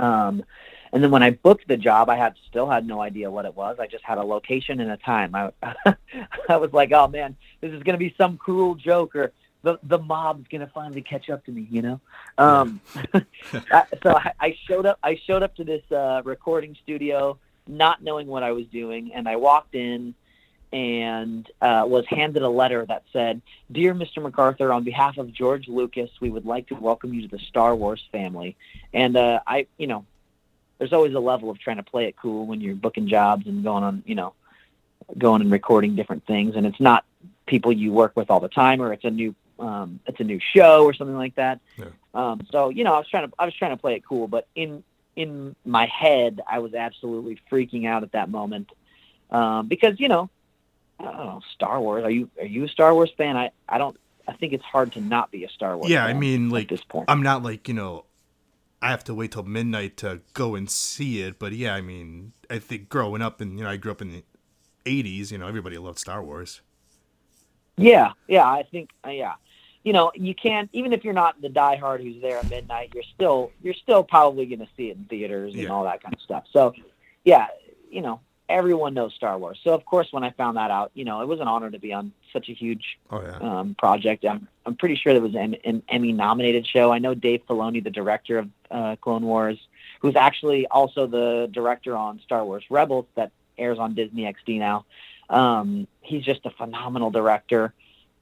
Um, 0.00 0.42
and 0.92 1.04
then 1.04 1.12
when 1.12 1.22
I 1.22 1.30
booked 1.30 1.68
the 1.68 1.76
job, 1.76 2.10
I 2.10 2.16
had 2.16 2.34
still 2.48 2.68
had 2.68 2.84
no 2.84 3.00
idea 3.00 3.30
what 3.30 3.44
it 3.44 3.54
was. 3.54 3.76
I 3.78 3.86
just 3.86 4.02
had 4.02 4.18
a 4.18 4.24
location 4.24 4.80
and 4.80 4.90
a 4.90 4.96
time. 4.96 5.36
I 5.36 5.52
I 6.48 6.56
was 6.56 6.72
like, 6.72 6.90
oh 6.90 7.06
man, 7.06 7.36
this 7.60 7.72
is 7.72 7.84
gonna 7.84 7.96
be 7.96 8.12
some 8.18 8.38
cruel 8.38 8.74
joke 8.74 9.14
or 9.14 9.32
the 9.62 9.78
the 9.82 9.98
mob's 9.98 10.46
gonna 10.48 10.70
finally 10.72 11.02
catch 11.02 11.30
up 11.30 11.44
to 11.46 11.52
me, 11.52 11.66
you 11.70 11.82
know. 11.82 12.00
Um, 12.36 12.80
so 14.02 14.16
I, 14.16 14.32
I 14.40 14.58
showed 14.66 14.86
up. 14.86 14.98
I 15.02 15.16
showed 15.26 15.42
up 15.42 15.56
to 15.56 15.64
this 15.64 15.82
uh, 15.90 16.22
recording 16.24 16.76
studio, 16.82 17.38
not 17.66 18.02
knowing 18.02 18.26
what 18.26 18.42
I 18.42 18.52
was 18.52 18.66
doing, 18.66 19.12
and 19.12 19.28
I 19.28 19.36
walked 19.36 19.74
in 19.74 20.14
and 20.72 21.50
uh, 21.62 21.84
was 21.86 22.04
handed 22.06 22.42
a 22.42 22.48
letter 22.48 22.84
that 22.86 23.04
said, 23.12 23.40
"Dear 23.72 23.94
Mr. 23.94 24.18
McArthur, 24.18 24.74
on 24.74 24.84
behalf 24.84 25.18
of 25.18 25.32
George 25.32 25.66
Lucas, 25.66 26.10
we 26.20 26.30
would 26.30 26.44
like 26.44 26.68
to 26.68 26.74
welcome 26.74 27.14
you 27.14 27.22
to 27.22 27.28
the 27.28 27.38
Star 27.38 27.74
Wars 27.74 28.06
family." 28.12 28.56
And 28.92 29.16
uh, 29.16 29.40
I, 29.46 29.66
you 29.76 29.86
know, 29.86 30.04
there's 30.78 30.92
always 30.92 31.14
a 31.14 31.20
level 31.20 31.50
of 31.50 31.58
trying 31.58 31.78
to 31.78 31.82
play 31.82 32.06
it 32.06 32.16
cool 32.16 32.46
when 32.46 32.60
you're 32.60 32.74
booking 32.74 33.08
jobs 33.08 33.46
and 33.46 33.64
going 33.64 33.82
on, 33.82 34.02
you 34.06 34.14
know, 34.14 34.34
going 35.16 35.40
and 35.40 35.50
recording 35.50 35.96
different 35.96 36.26
things, 36.26 36.54
and 36.54 36.66
it's 36.66 36.80
not 36.80 37.04
people 37.46 37.72
you 37.72 37.92
work 37.92 38.14
with 38.14 38.30
all 38.30 38.40
the 38.40 38.48
time, 38.48 38.80
or 38.80 38.92
it's 38.92 39.04
a 39.04 39.10
new, 39.10 39.34
um, 39.58 40.00
it's 40.06 40.20
a 40.20 40.24
new 40.24 40.40
show 40.54 40.84
or 40.84 40.94
something 40.94 41.16
like 41.16 41.34
that. 41.36 41.60
Yeah. 41.76 41.86
Um, 42.14 42.46
so 42.50 42.68
you 42.68 42.84
know, 42.84 42.94
I 42.94 42.98
was 42.98 43.08
trying 43.08 43.28
to, 43.28 43.34
I 43.38 43.44
was 43.44 43.54
trying 43.54 43.72
to 43.72 43.76
play 43.76 43.94
it 43.94 44.04
cool, 44.04 44.28
but 44.28 44.48
in 44.54 44.82
in 45.16 45.56
my 45.64 45.86
head, 45.86 46.40
I 46.48 46.60
was 46.60 46.74
absolutely 46.74 47.40
freaking 47.50 47.86
out 47.86 48.04
at 48.04 48.12
that 48.12 48.30
moment 48.30 48.70
um, 49.30 49.66
because 49.66 49.98
you 49.98 50.08
know, 50.08 50.30
I 51.00 51.04
don't 51.04 51.16
know, 51.16 51.40
Star 51.54 51.80
Wars. 51.80 52.04
Are 52.04 52.10
you 52.10 52.30
are 52.38 52.46
you 52.46 52.64
a 52.64 52.68
Star 52.68 52.94
Wars 52.94 53.10
fan? 53.16 53.36
I 53.36 53.50
I 53.68 53.78
don't. 53.78 53.96
I 54.26 54.34
think 54.34 54.52
it's 54.52 54.64
hard 54.64 54.92
to 54.92 55.00
not 55.00 55.30
be 55.30 55.44
a 55.44 55.48
Star 55.48 55.76
Wars. 55.76 55.90
Yeah, 55.90 56.04
I 56.04 56.08
fan 56.08 56.20
mean, 56.20 56.50
like, 56.50 56.68
this 56.68 56.84
point. 56.84 57.06
I'm 57.08 57.22
not 57.22 57.42
like 57.42 57.66
you 57.68 57.74
know, 57.74 58.04
I 58.82 58.90
have 58.90 59.04
to 59.04 59.14
wait 59.14 59.32
till 59.32 59.42
midnight 59.42 59.96
to 59.98 60.20
go 60.34 60.54
and 60.54 60.70
see 60.70 61.22
it. 61.22 61.38
But 61.38 61.52
yeah, 61.52 61.74
I 61.74 61.80
mean, 61.80 62.32
I 62.50 62.58
think 62.58 62.88
growing 62.88 63.22
up 63.22 63.40
and 63.40 63.58
you 63.58 63.64
know, 63.64 63.70
I 63.70 63.76
grew 63.76 63.92
up 63.92 64.02
in 64.02 64.10
the 64.10 64.24
'80s. 64.84 65.30
You 65.30 65.38
know, 65.38 65.48
everybody 65.48 65.78
loved 65.78 65.98
Star 65.98 66.22
Wars. 66.22 66.60
Yeah, 67.76 68.12
yeah, 68.26 68.44
I 68.44 68.64
think 68.70 68.90
uh, 69.06 69.10
yeah. 69.10 69.34
You 69.88 69.94
know, 69.94 70.12
you 70.14 70.34
can't 70.34 70.68
even 70.74 70.92
if 70.92 71.02
you're 71.02 71.14
not 71.24 71.40
the 71.40 71.48
diehard 71.48 72.02
who's 72.02 72.20
there 72.20 72.36
at 72.40 72.46
midnight, 72.50 72.90
you're 72.92 73.10
still 73.14 73.50
you're 73.62 73.72
still 73.72 74.04
probably 74.04 74.44
going 74.44 74.58
to 74.58 74.68
see 74.76 74.90
it 74.90 74.98
in 74.98 75.04
theaters 75.04 75.54
and 75.54 75.62
Yeah. 75.62 75.70
all 75.70 75.84
that 75.84 76.02
kind 76.02 76.14
of 76.14 76.20
stuff. 76.20 76.44
So, 76.52 76.74
yeah, 77.24 77.46
you 77.90 78.02
know, 78.02 78.20
everyone 78.50 78.92
knows 78.92 79.14
Star 79.14 79.38
Wars. 79.38 79.58
So 79.64 79.72
of 79.72 79.86
course, 79.86 80.08
when 80.10 80.24
I 80.24 80.30
found 80.32 80.58
that 80.58 80.70
out, 80.70 80.90
you 80.92 81.06
know, 81.06 81.22
it 81.22 81.26
was 81.26 81.40
an 81.40 81.48
honor 81.48 81.70
to 81.70 81.78
be 81.78 81.94
on 81.94 82.12
such 82.34 82.50
a 82.50 82.52
huge 82.52 82.98
Oh 83.10 83.22
yeah. 83.22 83.38
um, 83.60 83.74
project. 83.78 84.26
I'm 84.26 84.46
I'm 84.66 84.76
pretty 84.76 84.94
sure 84.96 85.14
it 85.14 85.22
was 85.22 85.34
an, 85.34 85.56
an 85.64 85.82
Emmy 85.88 86.12
nominated 86.12 86.66
show. 86.66 86.92
I 86.92 86.98
know 86.98 87.14
Dave 87.14 87.40
Filoni, 87.48 87.82
the 87.82 87.88
director 88.02 88.40
of 88.40 88.48
uh, 88.70 88.96
Clone 89.00 89.24
Wars, 89.24 89.58
who's 90.02 90.16
actually 90.16 90.66
also 90.66 91.06
the 91.06 91.48
director 91.50 91.96
on 91.96 92.20
Star 92.20 92.44
Wars 92.44 92.64
Rebels 92.68 93.06
that 93.14 93.30
airs 93.56 93.78
on 93.78 93.94
Disney 93.94 94.24
XD 94.24 94.58
now. 94.58 94.84
Um, 95.30 95.86
he's 96.02 96.24
just 96.26 96.44
a 96.44 96.50
phenomenal 96.50 97.10
director. 97.10 97.72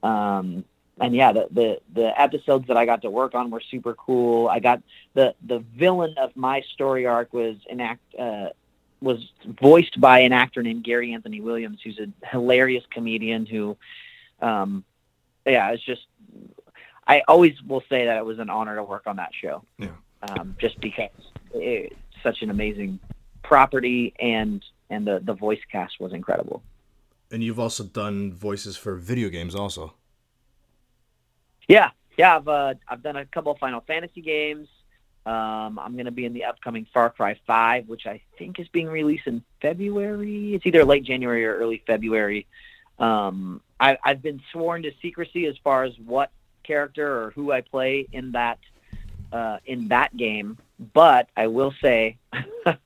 Um, 0.04 0.64
and 1.00 1.14
yeah, 1.14 1.32
the, 1.32 1.46
the 1.50 1.80
the 1.92 2.20
episodes 2.20 2.68
that 2.68 2.76
I 2.76 2.86
got 2.86 3.02
to 3.02 3.10
work 3.10 3.34
on 3.34 3.50
were 3.50 3.62
super 3.70 3.94
cool. 3.94 4.48
I 4.48 4.60
got 4.60 4.82
the 5.14 5.34
the 5.46 5.58
villain 5.58 6.14
of 6.18 6.34
my 6.36 6.62
story 6.72 7.06
arc 7.06 7.32
was 7.32 7.56
an 7.68 7.80
act 7.80 8.14
uh, 8.18 8.48
was 9.00 9.30
voiced 9.60 10.00
by 10.00 10.20
an 10.20 10.32
actor 10.32 10.62
named 10.62 10.84
Gary 10.84 11.12
Anthony 11.12 11.40
Williams, 11.40 11.80
who's 11.84 11.98
a 11.98 12.08
hilarious 12.26 12.84
comedian 12.90 13.44
who, 13.44 13.76
um, 14.40 14.84
yeah, 15.44 15.70
it's 15.72 15.84
just 15.84 16.06
I 17.06 17.22
always 17.28 17.60
will 17.62 17.82
say 17.88 18.06
that 18.06 18.16
it 18.16 18.24
was 18.24 18.38
an 18.38 18.48
honor 18.48 18.76
to 18.76 18.82
work 18.82 19.06
on 19.06 19.16
that 19.16 19.30
show. 19.38 19.62
Yeah. 19.78 19.88
Um, 20.22 20.56
just 20.58 20.80
because 20.80 21.10
it's 21.52 21.94
such 22.22 22.40
an 22.40 22.50
amazing 22.50 22.98
property 23.42 24.14
and 24.18 24.64
and 24.88 25.06
the 25.06 25.20
the 25.22 25.34
voice 25.34 25.60
cast 25.70 26.00
was 26.00 26.14
incredible. 26.14 26.62
And 27.30 27.42
you've 27.42 27.58
also 27.58 27.84
done 27.84 28.32
voices 28.32 28.76
for 28.76 28.94
video 28.94 29.28
games, 29.28 29.54
also. 29.54 29.94
Yeah, 31.68 31.90
yeah. 32.16 32.36
I've 32.36 32.48
uh, 32.48 32.74
I've 32.88 33.02
done 33.02 33.16
a 33.16 33.26
couple 33.26 33.52
of 33.52 33.58
Final 33.58 33.80
Fantasy 33.80 34.20
games. 34.20 34.68
Um, 35.26 35.80
I'm 35.80 35.94
going 35.94 36.04
to 36.04 36.12
be 36.12 36.24
in 36.24 36.32
the 36.32 36.44
upcoming 36.44 36.86
Far 36.94 37.10
Cry 37.10 37.36
5, 37.48 37.88
which 37.88 38.06
I 38.06 38.20
think 38.38 38.60
is 38.60 38.68
being 38.68 38.86
released 38.86 39.26
in 39.26 39.42
February. 39.60 40.54
It's 40.54 40.64
either 40.64 40.84
late 40.84 41.02
January 41.02 41.44
or 41.44 41.56
early 41.56 41.82
February. 41.84 42.46
Um, 43.00 43.60
I, 43.80 43.98
I've 44.04 44.22
been 44.22 44.40
sworn 44.52 44.82
to 44.82 44.92
secrecy 45.02 45.46
as 45.46 45.56
far 45.64 45.82
as 45.82 45.98
what 45.98 46.30
character 46.62 47.24
or 47.24 47.30
who 47.32 47.50
I 47.50 47.60
play 47.60 48.06
in 48.12 48.32
that 48.32 48.58
uh, 49.32 49.58
in 49.66 49.88
that 49.88 50.16
game. 50.16 50.58
But 50.94 51.28
I 51.36 51.48
will 51.48 51.74
say, 51.82 52.18
I 52.32 52.76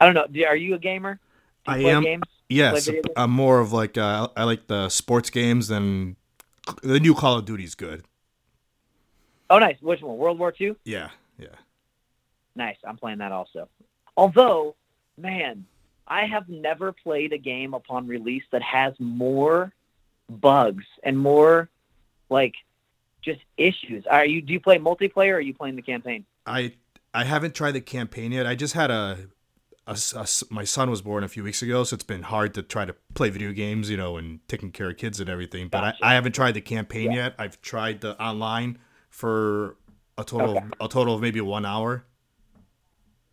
don't 0.00 0.14
know. 0.14 0.26
Are 0.46 0.56
you 0.56 0.74
a 0.74 0.78
gamer? 0.78 1.20
Do 1.66 1.72
you 1.72 1.78
I 1.78 1.82
play 1.82 1.92
am- 1.92 2.02
Games? 2.02 2.24
Yes. 2.48 2.88
I'm 3.16 3.30
more 3.30 3.60
of 3.60 3.72
like 3.72 3.96
uh, 3.96 4.28
I 4.36 4.42
like 4.42 4.66
the 4.66 4.88
sports 4.88 5.30
games, 5.30 5.70
and 5.70 6.16
the 6.82 7.00
new 7.00 7.14
Call 7.14 7.38
of 7.38 7.44
Duty's 7.44 7.74
good. 7.74 8.04
Oh, 9.48 9.58
nice. 9.58 9.76
Which 9.80 10.00
one? 10.00 10.16
World 10.16 10.38
War 10.38 10.54
II. 10.58 10.76
Yeah, 10.84 11.10
yeah. 11.38 11.48
Nice. 12.54 12.76
I'm 12.84 12.96
playing 12.96 13.18
that 13.18 13.32
also. 13.32 13.68
Although, 14.16 14.76
man, 15.16 15.66
I 16.06 16.26
have 16.26 16.48
never 16.48 16.92
played 16.92 17.32
a 17.32 17.38
game 17.38 17.74
upon 17.74 18.06
release 18.06 18.44
that 18.52 18.62
has 18.62 18.94
more 18.98 19.72
bugs 20.28 20.84
and 21.02 21.18
more 21.18 21.68
like 22.28 22.54
just 23.22 23.40
issues. 23.56 24.06
Are 24.06 24.24
you 24.24 24.40
do 24.40 24.52
you 24.52 24.60
play 24.60 24.78
multiplayer 24.78 25.32
or 25.32 25.36
are 25.36 25.40
you 25.40 25.54
playing 25.54 25.76
the 25.76 25.82
campaign? 25.82 26.24
I 26.46 26.74
I 27.12 27.24
haven't 27.24 27.54
tried 27.54 27.72
the 27.72 27.80
campaign 27.80 28.32
yet. 28.32 28.46
I 28.46 28.54
just 28.54 28.74
had 28.74 28.90
a, 28.90 29.18
a 29.90 30.18
a 30.20 30.26
my 30.50 30.64
son 30.64 30.90
was 30.90 31.02
born 31.02 31.24
a 31.24 31.28
few 31.28 31.42
weeks 31.44 31.62
ago, 31.62 31.84
so 31.84 31.94
it's 31.94 32.04
been 32.04 32.22
hard 32.22 32.54
to 32.54 32.62
try 32.62 32.84
to 32.84 32.94
play 33.14 33.30
video 33.30 33.52
games, 33.52 33.90
you 33.90 33.96
know, 33.96 34.16
and 34.16 34.40
taking 34.48 34.70
care 34.72 34.90
of 34.90 34.96
kids 34.96 35.20
and 35.20 35.28
everything. 35.28 35.68
But 35.68 35.80
Gotcha. 35.82 35.98
I, 36.04 36.10
I 36.10 36.14
haven't 36.14 36.32
tried 36.34 36.52
the 36.52 36.60
campaign 36.60 37.12
yet. 37.12 37.34
I've 37.38 37.60
tried 37.60 38.00
the 38.00 38.20
online 38.22 38.78
for 39.08 39.76
a 40.16 40.24
total 40.24 40.56
Okay. 40.56 40.66
a 40.80 40.88
total 40.88 41.14
of 41.14 41.20
maybe 41.20 41.40
one 41.40 41.64
hour. 41.66 42.04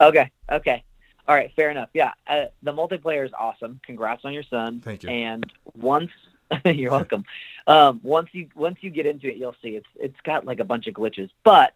Okay. 0.02 0.32
Okay. 0.52 0.84
All 1.28 1.36
right. 1.36 1.52
Fair 1.56 1.70
enough. 1.70 1.90
Yeah. 1.94 2.14
Uh, 2.28 2.46
the 2.64 2.72
multiplayer 2.74 3.26
is 3.26 3.32
awesome. 3.38 3.80
Congrats 3.86 4.24
on 4.26 4.34
your 4.34 4.44
son. 4.44 4.82
Thank 4.84 5.04
you. 5.04 5.10
And 5.10 5.46
once 5.76 6.12
you're 6.66 6.92
welcome. 6.92 7.26
Um, 7.68 8.00
once 8.04 8.30
you 8.32 8.48
once 8.56 8.78
you 8.82 8.90
get 8.90 9.06
into 9.06 9.28
it, 9.28 9.36
you'll 9.38 9.56
see 9.62 9.70
it's 9.70 9.88
it's 9.96 10.20
got 10.24 10.46
like 10.46 10.60
a 10.60 10.64
bunch 10.64 10.88
of 10.88 10.94
glitches. 10.94 11.30
But 11.44 11.74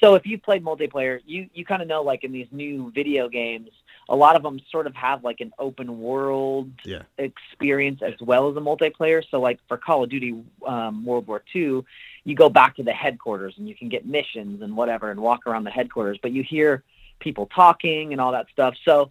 so 0.00 0.14
if 0.14 0.26
you've 0.26 0.42
played 0.42 0.64
multiplayer, 0.64 1.20
you 1.26 1.48
you 1.54 1.64
kind 1.64 1.82
of 1.82 1.88
know 1.88 2.02
like 2.02 2.24
in 2.24 2.32
these 2.32 2.48
new 2.50 2.90
video 2.92 3.28
games, 3.28 3.70
a 4.08 4.16
lot 4.16 4.36
of 4.36 4.42
them 4.42 4.60
sort 4.70 4.86
of 4.86 4.94
have 4.94 5.24
like 5.24 5.40
an 5.40 5.52
open 5.58 6.00
world 6.00 6.70
Yeah. 6.84 7.02
experience 7.18 8.02
as 8.02 8.14
well 8.20 8.48
as 8.50 8.56
a 8.56 8.60
multiplayer. 8.60 9.22
So 9.30 9.40
like 9.40 9.58
for 9.68 9.76
Call 9.76 10.04
of 10.04 10.10
Duty 10.10 10.42
um, 10.66 11.04
World 11.04 11.26
War 11.26 11.42
II, 11.54 11.84
you 12.24 12.34
go 12.34 12.48
back 12.48 12.76
to 12.76 12.82
the 12.82 12.92
headquarters 12.92 13.54
and 13.56 13.68
you 13.68 13.74
can 13.74 13.88
get 13.88 14.06
missions 14.06 14.62
and 14.62 14.76
whatever 14.76 15.10
and 15.10 15.20
walk 15.20 15.46
around 15.46 15.64
the 15.64 15.70
headquarters, 15.70 16.18
but 16.20 16.32
you 16.32 16.42
hear 16.42 16.82
people 17.18 17.46
talking 17.46 18.12
and 18.12 18.20
all 18.20 18.32
that 18.32 18.46
stuff. 18.52 18.74
So 18.84 19.10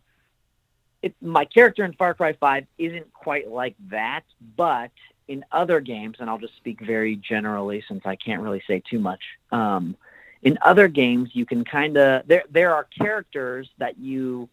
it, 1.02 1.16
my 1.22 1.46
character 1.46 1.84
in 1.84 1.94
Far 1.94 2.14
Cry 2.14 2.34
5 2.34 2.66
isn't 2.78 3.14
quite 3.14 3.50
like 3.50 3.76
that, 3.90 4.24
but 4.56 4.92
in 5.28 5.44
other 5.52 5.80
games, 5.80 6.18
and 6.20 6.30
I'll 6.30 6.38
just 6.38 6.56
speak 6.58 6.80
very 6.82 7.16
generally 7.16 7.84
since 7.88 8.04
I 8.06 8.16
can't 8.16 8.42
really 8.42 8.62
say 8.68 8.82
too 8.88 9.00
much. 9.00 9.22
Um, 9.52 9.96
in 10.46 10.60
other 10.62 10.88
games, 10.88 11.32
you 11.34 11.46
can 11.46 11.66
kind 11.66 11.98
of 11.98 12.26
there 12.28 12.44
there 12.50 12.74
are 12.74 12.86
characters 12.98 13.68
that 13.80 13.98
you 13.98 14.48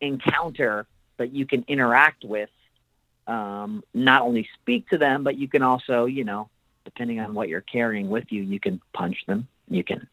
encounter 0.00 0.86
that 1.18 1.32
you 1.32 1.46
can 1.46 1.64
interact 1.68 2.24
with. 2.24 2.50
Um, 3.26 3.84
not 3.92 4.22
only 4.22 4.48
speak 4.60 4.88
to 4.90 4.98
them, 4.98 5.24
but 5.24 5.36
you 5.36 5.46
can 5.48 5.62
also, 5.62 6.06
you 6.06 6.24
know, 6.24 6.48
depending 6.84 7.20
on 7.20 7.34
what 7.34 7.48
you're 7.48 7.60
carrying 7.60 8.08
with 8.08 8.24
you, 8.30 8.42
you 8.42 8.58
can 8.58 8.80
punch 8.94 9.24
them, 9.26 9.46
you 9.68 9.84
can 9.84 10.08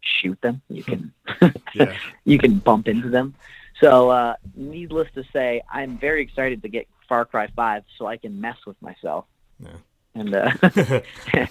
shoot 0.00 0.40
them, 0.42 0.60
you 0.68 0.84
can 0.84 1.12
Yeah. 1.74 1.96
you 2.24 2.38
can 2.38 2.58
bump 2.58 2.86
into 2.86 3.08
them. 3.08 3.34
So, 3.80 4.10
uh, 4.10 4.36
needless 4.54 5.08
to 5.14 5.24
say, 5.32 5.62
I'm 5.70 5.98
very 5.98 6.22
excited 6.22 6.62
to 6.62 6.68
get 6.68 6.86
Far 7.08 7.24
Cry 7.24 7.46
5 7.54 7.84
so 7.98 8.06
I 8.06 8.16
can 8.16 8.40
mess 8.40 8.56
with 8.66 8.80
myself. 8.80 9.26
Yeah. 9.60 9.68
And, 10.14 10.34
uh, 10.34 10.50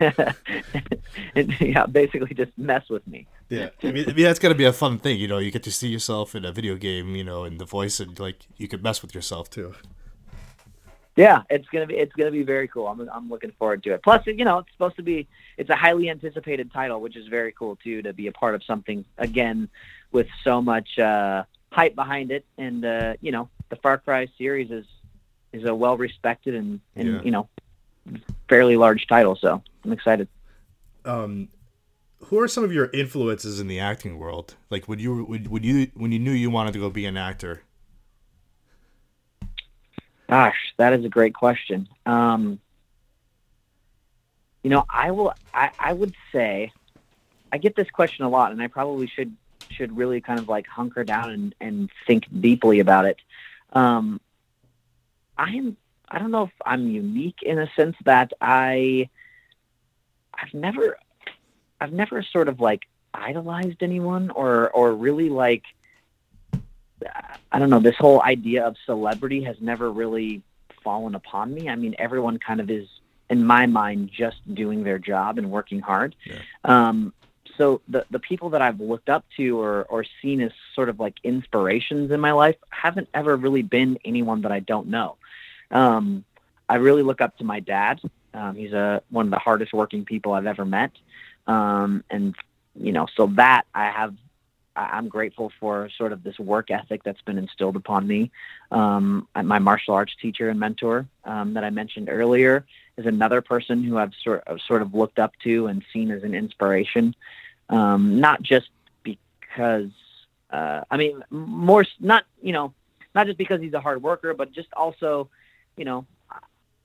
and, 1.34 1.60
yeah, 1.60 1.86
basically 1.86 2.34
just 2.34 2.56
mess 2.58 2.88
with 2.88 3.06
me. 3.06 3.26
Yeah, 3.48 3.70
I 3.82 3.92
mean, 3.92 4.08
I 4.08 4.12
mean 4.12 4.24
that's 4.24 4.38
gotta 4.38 4.54
be 4.54 4.64
a 4.64 4.72
fun 4.72 4.98
thing, 4.98 5.18
you 5.18 5.28
know. 5.28 5.38
You 5.38 5.50
get 5.50 5.62
to 5.64 5.72
see 5.72 5.88
yourself 5.88 6.34
in 6.34 6.44
a 6.44 6.52
video 6.52 6.74
game, 6.76 7.14
you 7.14 7.24
know, 7.24 7.44
and 7.44 7.58
the 7.58 7.64
voice, 7.64 8.00
and 8.00 8.18
like 8.18 8.46
you 8.56 8.66
could 8.68 8.82
mess 8.82 9.02
with 9.02 9.14
yourself 9.14 9.48
too. 9.50 9.74
Yeah, 11.16 11.42
it's 11.48 11.66
gonna 11.68 11.86
be 11.86 11.94
it's 11.94 12.12
gonna 12.12 12.30
be 12.30 12.42
very 12.42 12.68
cool. 12.68 12.88
I'm 12.88 13.08
I'm 13.08 13.30
looking 13.30 13.52
forward 13.52 13.82
to 13.84 13.94
it. 13.94 14.02
Plus, 14.02 14.26
you 14.26 14.44
know, 14.44 14.58
it's 14.58 14.72
supposed 14.72 14.96
to 14.96 15.02
be 15.02 15.26
it's 15.56 15.70
a 15.70 15.76
highly 15.76 16.10
anticipated 16.10 16.72
title, 16.72 17.00
which 17.00 17.16
is 17.16 17.28
very 17.28 17.52
cool 17.52 17.76
too 17.76 18.02
to 18.02 18.12
be 18.12 18.26
a 18.26 18.32
part 18.32 18.54
of 18.54 18.62
something 18.64 19.04
again 19.16 19.68
with 20.12 20.26
so 20.44 20.60
much 20.60 20.98
uh, 20.98 21.44
hype 21.72 21.94
behind 21.94 22.30
it. 22.32 22.44
And 22.58 22.84
uh, 22.84 23.14
you 23.22 23.32
know, 23.32 23.48
the 23.70 23.76
Far 23.76 23.98
Cry 23.98 24.28
series 24.36 24.70
is 24.70 24.84
is 25.52 25.64
a 25.64 25.74
well 25.74 25.96
respected 25.96 26.54
and 26.54 26.80
and 26.96 27.08
Yeah. 27.08 27.22
you 27.22 27.30
know 27.30 27.48
fairly 28.48 28.76
large 28.76 29.06
title. 29.06 29.36
So 29.36 29.62
I'm 29.84 29.92
excited. 29.92 30.28
Um, 31.04 31.48
who 32.24 32.40
are 32.40 32.48
some 32.48 32.64
of 32.64 32.72
your 32.72 32.90
influences 32.92 33.60
in 33.60 33.68
the 33.68 33.78
acting 33.78 34.18
world? 34.18 34.54
Like, 34.70 34.88
would 34.88 35.00
you 35.00 35.24
would, 35.24 35.48
would 35.48 35.64
you 35.64 35.90
when 35.94 36.12
you 36.12 36.18
knew 36.18 36.32
you 36.32 36.50
wanted 36.50 36.72
to 36.72 36.78
go 36.78 36.90
be 36.90 37.06
an 37.06 37.16
actor? 37.16 37.62
Gosh, 40.28 40.56
that 40.76 40.92
is 40.92 41.04
a 41.04 41.08
great 41.08 41.34
question. 41.34 41.88
Um, 42.04 42.58
you 44.64 44.70
know, 44.70 44.84
I 44.90 45.12
will. 45.12 45.32
I, 45.54 45.70
I 45.78 45.92
would 45.92 46.14
say, 46.32 46.72
I 47.52 47.58
get 47.58 47.76
this 47.76 47.88
question 47.90 48.24
a 48.24 48.28
lot, 48.28 48.50
and 48.50 48.60
I 48.60 48.66
probably 48.66 49.06
should 49.06 49.36
should 49.70 49.96
really 49.96 50.20
kind 50.20 50.40
of 50.40 50.48
like 50.48 50.66
hunker 50.66 51.04
down 51.04 51.30
and, 51.30 51.54
and 51.60 51.90
think 52.06 52.24
deeply 52.40 52.80
about 52.80 53.04
it. 53.04 53.18
Um, 53.72 54.20
I 55.38 55.50
am. 55.50 55.76
I 56.08 56.18
don't 56.18 56.30
know 56.30 56.44
if 56.44 56.52
I'm 56.64 56.88
unique 56.88 57.42
in 57.42 57.58
a 57.58 57.70
sense 57.76 57.96
that 58.04 58.32
I. 58.40 59.08
I've 60.38 60.52
never, 60.52 60.98
I've 61.80 61.92
never 61.92 62.22
sort 62.22 62.48
of 62.48 62.60
like 62.60 62.82
idolized 63.14 63.82
anyone 63.82 64.30
or 64.30 64.70
or 64.70 64.94
really 64.94 65.30
like 65.30 65.64
I 67.52 67.58
don't 67.58 67.70
know, 67.70 67.80
this 67.80 67.96
whole 67.96 68.22
idea 68.22 68.66
of 68.66 68.76
celebrity 68.86 69.44
has 69.44 69.56
never 69.60 69.90
really 69.90 70.42
fallen 70.82 71.14
upon 71.14 71.52
me. 71.52 71.68
I 71.68 71.76
mean, 71.76 71.94
everyone 71.98 72.38
kind 72.38 72.60
of 72.60 72.70
is, 72.70 72.88
in 73.28 73.44
my 73.44 73.66
mind, 73.66 74.10
just 74.12 74.36
doing 74.54 74.82
their 74.84 74.98
job 74.98 75.38
and 75.38 75.50
working 75.50 75.80
hard. 75.80 76.14
Yeah. 76.24 76.38
Um, 76.64 77.12
so 77.56 77.80
the 77.88 78.04
the 78.10 78.18
people 78.18 78.50
that 78.50 78.60
I've 78.60 78.80
looked 78.80 79.08
up 79.08 79.24
to 79.36 79.60
or 79.60 79.84
or 79.84 80.04
seen 80.20 80.40
as 80.42 80.52
sort 80.74 80.88
of 80.88 81.00
like 81.00 81.14
inspirations 81.24 82.10
in 82.10 82.20
my 82.20 82.32
life 82.32 82.56
haven't 82.70 83.08
ever 83.14 83.36
really 83.36 83.62
been 83.62 83.98
anyone 84.04 84.42
that 84.42 84.52
I 84.52 84.60
don't 84.60 84.88
know. 84.88 85.16
Um, 85.70 86.24
I 86.68 86.76
really 86.76 87.02
look 87.02 87.20
up 87.20 87.36
to 87.38 87.44
my 87.44 87.60
dad. 87.60 88.00
Um, 88.34 88.56
he's 88.56 88.72
a 88.72 89.02
one 89.10 89.26
of 89.26 89.30
the 89.30 89.38
hardest 89.38 89.72
working 89.72 90.04
people 90.04 90.32
I've 90.32 90.46
ever 90.46 90.64
met, 90.64 90.92
um, 91.46 92.04
and 92.10 92.34
you 92.78 92.92
know, 92.92 93.06
so 93.16 93.28
that 93.36 93.64
I 93.74 93.90
have 93.90 94.14
I- 94.76 94.90
I'm 94.98 95.08
grateful 95.08 95.50
for 95.58 95.88
sort 95.96 96.12
of 96.12 96.22
this 96.22 96.38
work 96.38 96.70
ethic 96.70 97.02
that's 97.02 97.20
been 97.22 97.38
instilled 97.38 97.76
upon 97.76 98.06
me. 98.06 98.30
Um, 98.70 99.26
my 99.34 99.58
martial 99.58 99.94
arts 99.94 100.14
teacher 100.20 100.50
and 100.50 100.60
mentor 100.60 101.06
um, 101.24 101.54
that 101.54 101.64
I 101.64 101.70
mentioned 101.70 102.08
earlier 102.10 102.64
is 102.96 103.06
another 103.06 103.40
person 103.40 103.82
who 103.82 103.96
I've 103.98 104.12
sort 104.22 104.44
of, 104.46 104.60
sort 104.60 104.82
of 104.82 104.94
looked 104.94 105.18
up 105.18 105.32
to 105.44 105.66
and 105.66 105.82
seen 105.92 106.10
as 106.10 106.22
an 106.22 106.34
inspiration. 106.34 107.14
Um, 107.68 108.20
not 108.20 108.42
just 108.42 108.68
because, 109.02 109.90
uh, 110.50 110.82
I 110.90 110.96
mean, 110.96 111.24
more 111.30 111.84
not 111.98 112.24
you 112.40 112.52
know, 112.52 112.72
not 113.14 113.26
just 113.26 113.38
because 113.38 113.60
he's 113.60 113.74
a 113.74 113.80
hard 113.80 114.02
worker, 114.02 114.34
but 114.34 114.52
just 114.52 114.72
also, 114.74 115.28
you 115.76 115.84
know, 115.84 116.06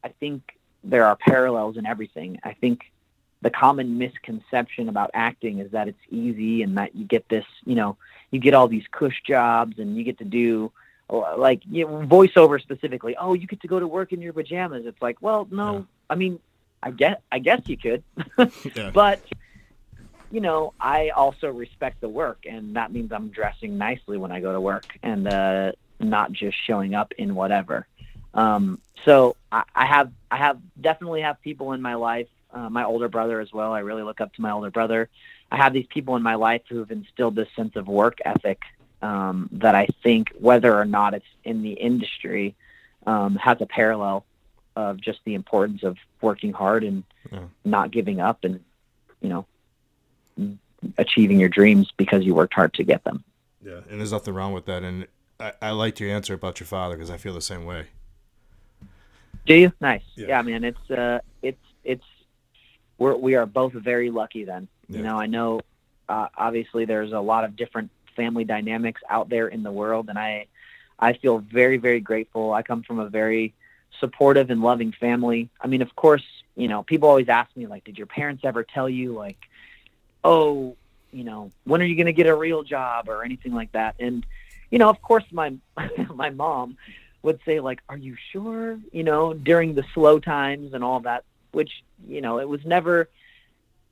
I 0.03 0.09
think 0.19 0.41
there 0.83 1.05
are 1.05 1.15
parallels 1.15 1.77
in 1.77 1.85
everything. 1.85 2.39
I 2.43 2.53
think 2.53 2.91
the 3.41 3.49
common 3.49 3.97
misconception 3.97 4.89
about 4.89 5.11
acting 5.13 5.59
is 5.59 5.71
that 5.71 5.87
it's 5.87 5.99
easy 6.09 6.61
and 6.61 6.77
that 6.77 6.95
you 6.95 7.05
get 7.05 7.27
this, 7.29 7.45
you 7.65 7.75
know, 7.75 7.97
you 8.31 8.39
get 8.39 8.53
all 8.53 8.67
these 8.67 8.85
cush 8.91 9.19
jobs 9.25 9.79
and 9.79 9.95
you 9.97 10.03
get 10.03 10.17
to 10.19 10.25
do 10.25 10.71
like 11.37 11.61
you 11.69 11.85
know, 11.85 12.05
voiceover 12.07 12.61
specifically. 12.61 13.15
Oh, 13.17 13.33
you 13.33 13.45
get 13.47 13.61
to 13.61 13.67
go 13.67 13.79
to 13.79 13.87
work 13.87 14.13
in 14.13 14.21
your 14.21 14.33
pajamas. 14.33 14.85
It's 14.85 15.01
like, 15.01 15.21
well, 15.21 15.47
no, 15.51 15.73
Yeah. 15.77 15.81
I 16.09 16.15
mean, 16.15 16.39
I 16.83 16.91
guess 16.91 17.19
I 17.31 17.39
guess 17.39 17.61
you 17.65 17.77
could, 17.77 18.03
Yeah. 18.75 18.91
but 18.93 19.21
you 20.31 20.39
know, 20.39 20.73
I 20.79 21.09
also 21.09 21.49
respect 21.49 21.99
the 21.99 22.07
work, 22.09 22.45
and 22.49 22.75
that 22.77 22.91
means 22.93 23.11
I'm 23.11 23.29
dressing 23.29 23.77
nicely 23.77 24.17
when 24.17 24.31
I 24.31 24.39
go 24.39 24.53
to 24.53 24.61
work 24.61 24.85
and 25.03 25.27
uh, 25.27 25.73
not 25.99 26.31
just 26.31 26.55
showing 26.65 26.95
up 26.95 27.11
in 27.17 27.35
whatever. 27.35 27.85
Um, 28.33 28.79
so 29.05 29.35
I, 29.51 29.63
I 29.75 29.85
have 29.85 30.11
I 30.29 30.37
have 30.37 30.59
definitely 30.79 31.21
have 31.21 31.41
people 31.41 31.73
in 31.73 31.81
my 31.81 31.95
life, 31.95 32.27
uh, 32.53 32.69
my 32.69 32.83
older 32.83 33.09
brother 33.09 33.39
as 33.39 33.51
well. 33.51 33.73
I 33.73 33.79
really 33.79 34.03
look 34.03 34.21
up 34.21 34.33
to 34.35 34.41
my 34.41 34.51
older 34.51 34.71
brother. 34.71 35.09
I 35.51 35.57
have 35.57 35.73
these 35.73 35.87
people 35.87 36.15
in 36.15 36.23
my 36.23 36.35
life 36.35 36.61
who 36.69 36.79
have 36.79 36.91
instilled 36.91 37.35
this 37.35 37.49
sense 37.55 37.75
of 37.75 37.87
work 37.87 38.19
ethic 38.23 38.61
um, 39.01 39.49
that 39.53 39.75
I 39.75 39.87
think, 40.03 40.29
whether 40.39 40.77
or 40.77 40.85
not 40.85 41.13
it's 41.13 41.25
in 41.43 41.61
the 41.61 41.73
industry, 41.73 42.55
um, 43.05 43.35
has 43.35 43.59
a 43.59 43.65
parallel 43.65 44.25
of 44.75 45.01
just 45.01 45.19
the 45.25 45.33
importance 45.33 45.83
of 45.83 45.97
working 46.21 46.53
hard 46.53 46.83
and 46.83 47.03
Yeah. 47.31 47.47
not 47.65 47.91
giving 47.91 48.21
up 48.21 48.43
and 48.43 48.63
you 49.21 49.29
know 49.29 49.45
achieving 50.97 51.39
your 51.39 51.49
dreams 51.49 51.91
because 51.97 52.23
you 52.23 52.33
worked 52.33 52.53
hard 52.53 52.73
to 52.75 52.83
get 52.83 53.03
them. 53.03 53.23
Yeah, 53.63 53.81
and 53.89 53.99
there's 53.99 54.11
nothing 54.11 54.33
wrong 54.33 54.53
with 54.53 54.65
that. 54.65 54.83
And 54.83 55.07
I, 55.39 55.53
I 55.61 55.71
liked 55.71 55.99
your 55.99 56.09
answer 56.09 56.33
about 56.33 56.59
your 56.59 56.67
father 56.67 56.95
because 56.95 57.11
I 57.11 57.17
feel 57.17 57.33
the 57.33 57.41
same 57.41 57.65
way. 57.65 57.87
Do 59.45 59.55
you? 59.55 59.73
Nice. 59.81 60.03
Yeah. 60.15 60.27
Yeah, 60.27 60.41
man. 60.43 60.63
It's 60.63 60.91
uh, 60.91 61.19
it's 61.41 61.61
it's 61.83 62.05
we're 62.97 63.15
we 63.15 63.35
are 63.35 63.45
both 63.45 63.73
very 63.73 64.09
lucky. 64.11 64.43
Then 64.43 64.67
Yeah. 64.87 64.97
you 64.97 65.03
know, 65.03 65.19
I 65.19 65.25
know 65.25 65.61
uh, 66.07 66.27
obviously 66.37 66.85
there's 66.85 67.11
a 67.11 67.19
lot 67.19 67.43
of 67.43 67.55
different 67.55 67.89
family 68.15 68.43
dynamics 68.43 69.01
out 69.09 69.29
there 69.29 69.47
in 69.47 69.63
the 69.63 69.71
world, 69.71 70.09
and 70.09 70.17
I 70.19 70.47
I 70.99 71.13
feel 71.13 71.39
very 71.39 71.77
very 71.77 71.99
grateful. 71.99 72.53
I 72.53 72.61
come 72.61 72.83
from 72.83 72.99
a 72.99 73.09
very 73.09 73.53
supportive 73.99 74.49
and 74.49 74.61
loving 74.61 74.91
family. 74.91 75.49
I 75.59 75.67
mean, 75.67 75.81
of 75.81 75.95
course, 75.95 76.23
you 76.55 76.67
know, 76.67 76.83
people 76.83 77.09
always 77.09 77.29
ask 77.29 77.55
me 77.55 77.67
like, 77.67 77.83
did 77.83 77.97
your 77.97 78.07
parents 78.07 78.43
ever 78.45 78.63
tell 78.63 78.89
you 78.89 79.13
like, 79.13 79.37
oh, 80.23 80.75
you 81.11 81.23
know, 81.23 81.51
when 81.65 81.81
are 81.81 81.85
you 81.85 81.95
going 81.95 82.05
to 82.07 82.13
get 82.13 82.27
a 82.27 82.35
real 82.35 82.63
job 82.63 83.09
or 83.09 83.23
anything 83.23 83.53
like 83.53 83.71
that? 83.73 83.95
And 83.99 84.25
you 84.69 84.79
know, 84.79 84.89
of 84.89 85.01
course, 85.01 85.25
my 85.31 85.53
my 86.13 86.29
mom 86.29 86.77
would 87.23 87.39
say 87.45 87.59
like, 87.59 87.81
"Are 87.89 87.97
you 87.97 88.15
sure?" 88.31 88.79
You 88.91 89.03
know, 89.03 89.33
during 89.33 89.75
the 89.75 89.83
slow 89.93 90.19
times 90.19 90.73
and 90.73 90.83
all 90.83 91.01
that. 91.01 91.23
Which 91.51 91.83
you 92.07 92.21
know, 92.21 92.39
it 92.39 92.47
was 92.47 92.65
never, 92.65 93.09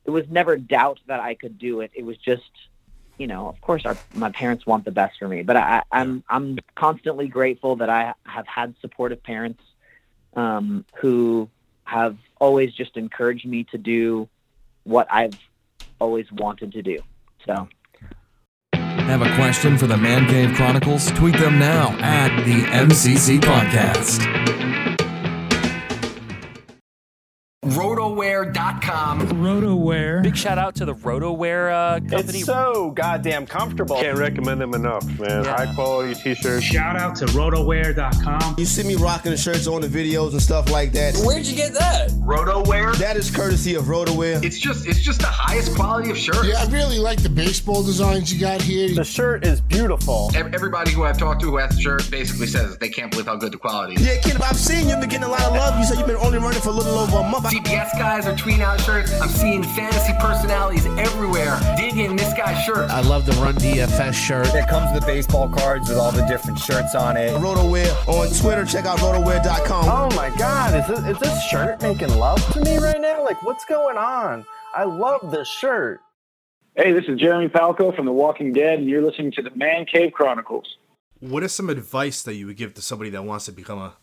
it 0.04 0.10
was 0.10 0.24
never 0.30 0.56
doubt 0.56 0.98
that 1.06 1.20
I 1.20 1.34
could 1.34 1.58
do 1.58 1.80
it. 1.82 1.90
It 1.94 2.04
was 2.04 2.16
just, 2.16 2.50
you 3.18 3.26
know, 3.26 3.48
of 3.48 3.60
course, 3.60 3.84
our 3.84 3.96
my 4.14 4.30
parents 4.30 4.64
want 4.66 4.84
the 4.84 4.90
best 4.90 5.18
for 5.18 5.28
me. 5.28 5.42
But 5.42 5.56
I, 5.56 5.82
I'm 5.92 6.24
I'm 6.28 6.58
constantly 6.74 7.28
grateful 7.28 7.76
that 7.76 7.90
I 7.90 8.14
have 8.24 8.46
had 8.46 8.74
supportive 8.80 9.22
parents 9.22 9.62
um, 10.34 10.84
who 10.96 11.48
have 11.84 12.16
always 12.40 12.72
just 12.72 12.96
encouraged 12.96 13.46
me 13.46 13.64
to 13.64 13.78
do 13.78 14.28
what 14.84 15.06
I've 15.10 15.36
always 16.00 16.30
wanted 16.32 16.72
to 16.72 16.82
do. 16.82 16.98
So. 17.46 17.68
Have 19.10 19.22
a 19.22 19.34
question 19.34 19.76
for 19.76 19.88
the 19.88 19.96
Man 19.96 20.28
Cave 20.28 20.54
Chronicles? 20.54 21.10
Tweet 21.10 21.36
them 21.36 21.58
now 21.58 21.88
at 21.98 22.44
the 22.44 22.62
MCC 22.66 23.40
Podcast. 23.40 24.20
Rotoware.com. 28.10 29.20
RotoWare. 29.20 30.22
Big 30.22 30.36
shout 30.36 30.58
out 30.58 30.74
to 30.76 30.84
the 30.84 30.94
RotoWare 30.94 31.72
uh, 31.72 32.00
company. 32.00 32.38
It's 32.38 32.44
so 32.44 32.90
goddamn 32.90 33.46
comfortable. 33.46 34.00
Can't 34.00 34.18
recommend 34.18 34.60
them 34.60 34.74
enough, 34.74 35.04
man. 35.18 35.44
Yeah. 35.44 35.56
High 35.56 35.74
quality 35.74 36.14
t-shirts. 36.14 36.64
Shout 36.64 36.96
out 36.96 37.14
to 37.16 37.26
RotoWare.com. 37.26 38.56
You 38.58 38.64
see 38.64 38.82
me 38.82 38.96
rocking 38.96 39.30
the 39.30 39.36
shirts 39.36 39.66
on 39.66 39.80
the 39.80 39.88
videos 39.88 40.32
and 40.32 40.42
stuff 40.42 40.70
like 40.70 40.92
that. 40.92 41.16
Where'd 41.24 41.46
you 41.46 41.56
get 41.56 41.72
that? 41.74 42.10
Rotoware. 42.10 42.96
That 42.96 43.16
is 43.16 43.30
courtesy 43.30 43.74
of 43.74 43.84
Rotoware. 43.84 44.42
It's 44.42 44.58
just 44.58 44.86
it's 44.86 45.00
just 45.00 45.20
the 45.20 45.26
highest 45.26 45.74
quality 45.76 46.10
of 46.10 46.18
shirt. 46.18 46.44
Yeah, 46.44 46.62
I 46.62 46.66
really 46.66 46.98
like 46.98 47.22
the 47.22 47.28
baseball 47.28 47.82
designs 47.82 48.32
you 48.32 48.40
got 48.40 48.60
here. 48.60 48.94
The 48.94 49.04
shirt 49.04 49.46
is 49.46 49.60
beautiful. 49.60 50.30
Everybody 50.34 50.90
who 50.92 51.04
I've 51.04 51.18
talked 51.18 51.40
to 51.42 51.46
who 51.50 51.56
has 51.58 51.76
the 51.76 51.82
shirt 51.82 52.10
basically 52.10 52.46
says 52.46 52.76
they 52.78 52.88
can't 52.88 53.10
believe 53.10 53.26
how 53.26 53.36
good 53.36 53.52
the 53.52 53.58
quality 53.58 53.94
is. 53.94 54.06
Yeah, 54.06 54.20
kid, 54.20 54.40
I've 54.40 54.56
seen 54.56 54.88
you've 54.88 55.00
been 55.00 55.08
getting 55.08 55.26
a 55.26 55.30
lot 55.30 55.42
of 55.42 55.52
love. 55.52 55.78
You 55.78 55.84
said 55.84 55.98
you've 55.98 56.06
been 56.06 56.16
only 56.16 56.38
running 56.38 56.60
for 56.60 56.70
a 56.70 56.72
little 56.72 56.98
over 56.98 57.18
a 57.18 57.22
month. 57.22 57.46
CBS 57.46 57.92
guys 58.00 58.26
are 58.26 58.32
tweeting 58.34 58.60
out 58.60 58.80
shirts. 58.80 59.12
I'm 59.20 59.28
seeing 59.28 59.62
fantasy 59.62 60.14
personalities 60.18 60.86
everywhere 60.86 61.60
digging 61.76 62.16
this 62.16 62.32
guy's 62.32 62.64
shirt. 62.64 62.88
I 62.88 63.02
love 63.02 63.26
the 63.26 63.32
Run 63.32 63.54
DFS 63.56 64.14
shirt. 64.14 64.46
It 64.54 64.66
comes 64.68 64.90
with 64.90 65.02
the 65.02 65.06
baseball 65.06 65.50
cards 65.50 65.86
with 65.86 65.98
all 65.98 66.10
the 66.10 66.24
different 66.24 66.58
shirts 66.58 66.94
on 66.94 67.18
it. 67.18 67.30
Rotoware 67.34 67.92
on 68.08 68.32
Twitter. 68.40 68.64
Check 68.64 68.86
out 68.86 69.00
rotoware.com. 69.00 69.84
Oh 69.84 70.16
my 70.16 70.34
god, 70.38 70.74
is 70.74 70.86
this, 70.86 71.14
is 71.14 71.18
this 71.18 71.44
shirt 71.44 71.82
making 71.82 72.08
love 72.16 72.42
to 72.54 72.62
me 72.62 72.78
right 72.78 72.98
now? 72.98 73.22
Like, 73.22 73.42
what's 73.42 73.66
going 73.66 73.98
on? 73.98 74.46
I 74.74 74.84
love 74.84 75.30
this 75.30 75.48
shirt. 75.48 76.00
Hey, 76.76 76.92
this 76.92 77.04
is 77.06 77.20
Jeremy 77.20 77.50
Falco 77.50 77.92
from 77.92 78.06
The 78.06 78.12
Walking 78.12 78.54
Dead, 78.54 78.78
and 78.78 78.88
you're 78.88 79.02
listening 79.02 79.32
to 79.32 79.42
the 79.42 79.50
Man 79.54 79.84
Cave 79.84 80.12
Chronicles. 80.14 80.78
What 81.18 81.42
is 81.42 81.52
some 81.52 81.68
advice 81.68 82.22
that 82.22 82.32
you 82.32 82.46
would 82.46 82.56
give 82.56 82.72
to 82.74 82.80
somebody 82.80 83.10
that 83.10 83.24
wants 83.24 83.44
to 83.44 83.52
become 83.52 83.78
a 83.78 83.96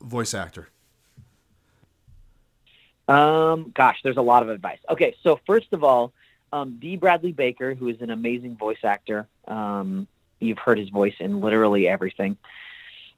voice 0.00 0.34
actor? 0.34 0.70
Um, 3.10 3.72
gosh, 3.74 3.98
there's 4.04 4.16
a 4.16 4.22
lot 4.22 4.42
of 4.42 4.48
advice. 4.48 4.78
Okay, 4.88 5.16
so 5.22 5.40
first 5.44 5.72
of 5.72 5.82
all, 5.82 6.12
um, 6.52 6.78
D. 6.80 6.96
Bradley 6.96 7.32
Baker, 7.32 7.74
who 7.74 7.88
is 7.88 8.00
an 8.00 8.10
amazing 8.10 8.56
voice 8.56 8.84
actor. 8.84 9.26
Um, 9.48 10.06
you've 10.38 10.58
heard 10.58 10.78
his 10.78 10.88
voice 10.90 11.14
in 11.18 11.40
literally 11.40 11.88
everything. 11.88 12.36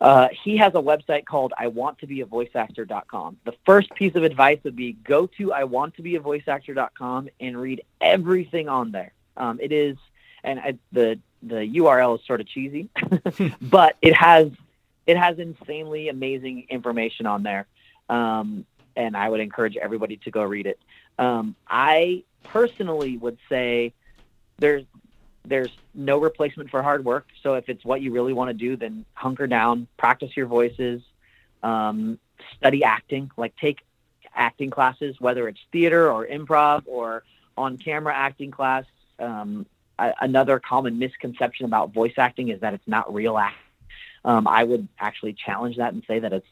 Uh, 0.01 0.29
he 0.45 0.57
has 0.57 0.75
a 0.75 0.79
website 0.79 1.27
called 1.27 1.53
I 1.57 1.69
want 1.69 1.99
to 1.99 2.07
be 2.07 2.23
a 2.23 2.27
voice 2.27 2.51
actor.com. 2.55 3.37
The 3.45 3.55
first 3.65 3.95
piece 3.95 4.17
of 4.17 4.25
advice 4.25 4.59
would 4.65 4.77
be 4.77 4.95
go 4.95 5.27
to 5.39 5.53
I 5.53 5.65
want 5.65 5.95
to 5.97 6.03
be 6.03 6.17
a 6.17 6.21
voice 6.21 6.43
actor.com 6.49 7.29
and 7.39 7.57
read 7.57 7.83
everything 8.01 8.69
on 8.69 8.93
there. 8.93 9.13
Um, 9.37 9.61
it 9.61 9.73
is, 9.73 9.97
and 10.43 10.59
I, 10.59 10.79
the 10.91 11.21
the 11.43 11.57
URL 11.57 12.19
is 12.19 12.27
sort 12.27 12.41
of 12.41 12.49
cheesy, 12.49 12.89
but 13.61 13.97
it 14.01 14.15
has 14.15 14.51
it 15.07 15.19
has 15.19 15.39
insanely 15.39 16.09
amazing 16.09 16.67
information 16.69 17.27
on 17.27 17.43
there, 17.43 17.67
um, 18.09 18.67
and 18.97 19.17
I 19.17 19.29
would 19.29 19.41
encourage 19.41 19.77
everybody 19.77 20.17
to 20.19 20.31
go 20.31 20.43
read 20.43 20.67
it. 20.67 20.79
Um, 21.19 21.55
I 21.69 22.25
personally 22.45 23.17
would 23.17 23.39
say 23.49 23.93
there's 24.59 24.85
there's 25.45 25.71
no 25.95 26.19
replacement 26.19 26.71
for 26.71 26.83
hard 26.83 27.05
work. 27.05 27.27
So 27.43 27.55
if 27.55 27.69
it's 27.69 27.85
what 27.85 28.01
you 28.01 28.13
really 28.13 28.33
want 28.33 28.49
to 28.51 28.55
do, 28.55 28.77
then 28.77 29.05
hunker 29.15 29.49
down, 29.49 29.89
practice 29.97 30.37
your 30.37 30.47
voices, 30.47 31.03
um, 31.63 32.19
study 32.59 32.85
acting, 32.85 33.31
like 33.37 33.57
take 33.57 33.81
acting 34.35 34.71
classes, 34.71 35.17
whether 35.21 35.49
it's 35.49 35.61
theater 35.73 36.11
or 36.11 36.27
improv 36.27 36.85
or 36.87 37.25
on 37.57 37.77
camera 37.77 38.15
acting 38.15 38.51
class. 38.51 38.85
Um, 39.19 39.67
another 39.99 40.59
common 40.59 40.99
misconception 40.99 41.67
about 41.67 41.93
voice 41.93 42.15
acting 42.17 42.49
is 42.49 42.61
that 42.61 42.75
it's 42.75 42.89
not 42.89 43.13
real 43.13 43.37
acting. 43.37 43.59
Um, 44.25 44.47
I 44.47 44.65
would 44.65 44.89
actually 44.99 45.33
challenge 45.33 45.77
that 45.77 45.93
and 45.93 46.03
say 46.07 46.21
that 46.21 46.33
it's 46.33 46.47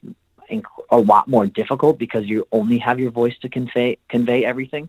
inc- 0.51 0.65
a 0.91 0.99
lot 0.99 1.29
more 1.29 1.47
difficult 1.47 1.99
because 1.99 2.27
you 2.27 2.47
only 2.53 2.79
have 2.79 2.99
your 2.99 3.11
voice 3.11 3.37
to 3.39 3.49
convey 3.49 3.99
convey 4.09 4.45
everything. 4.45 4.89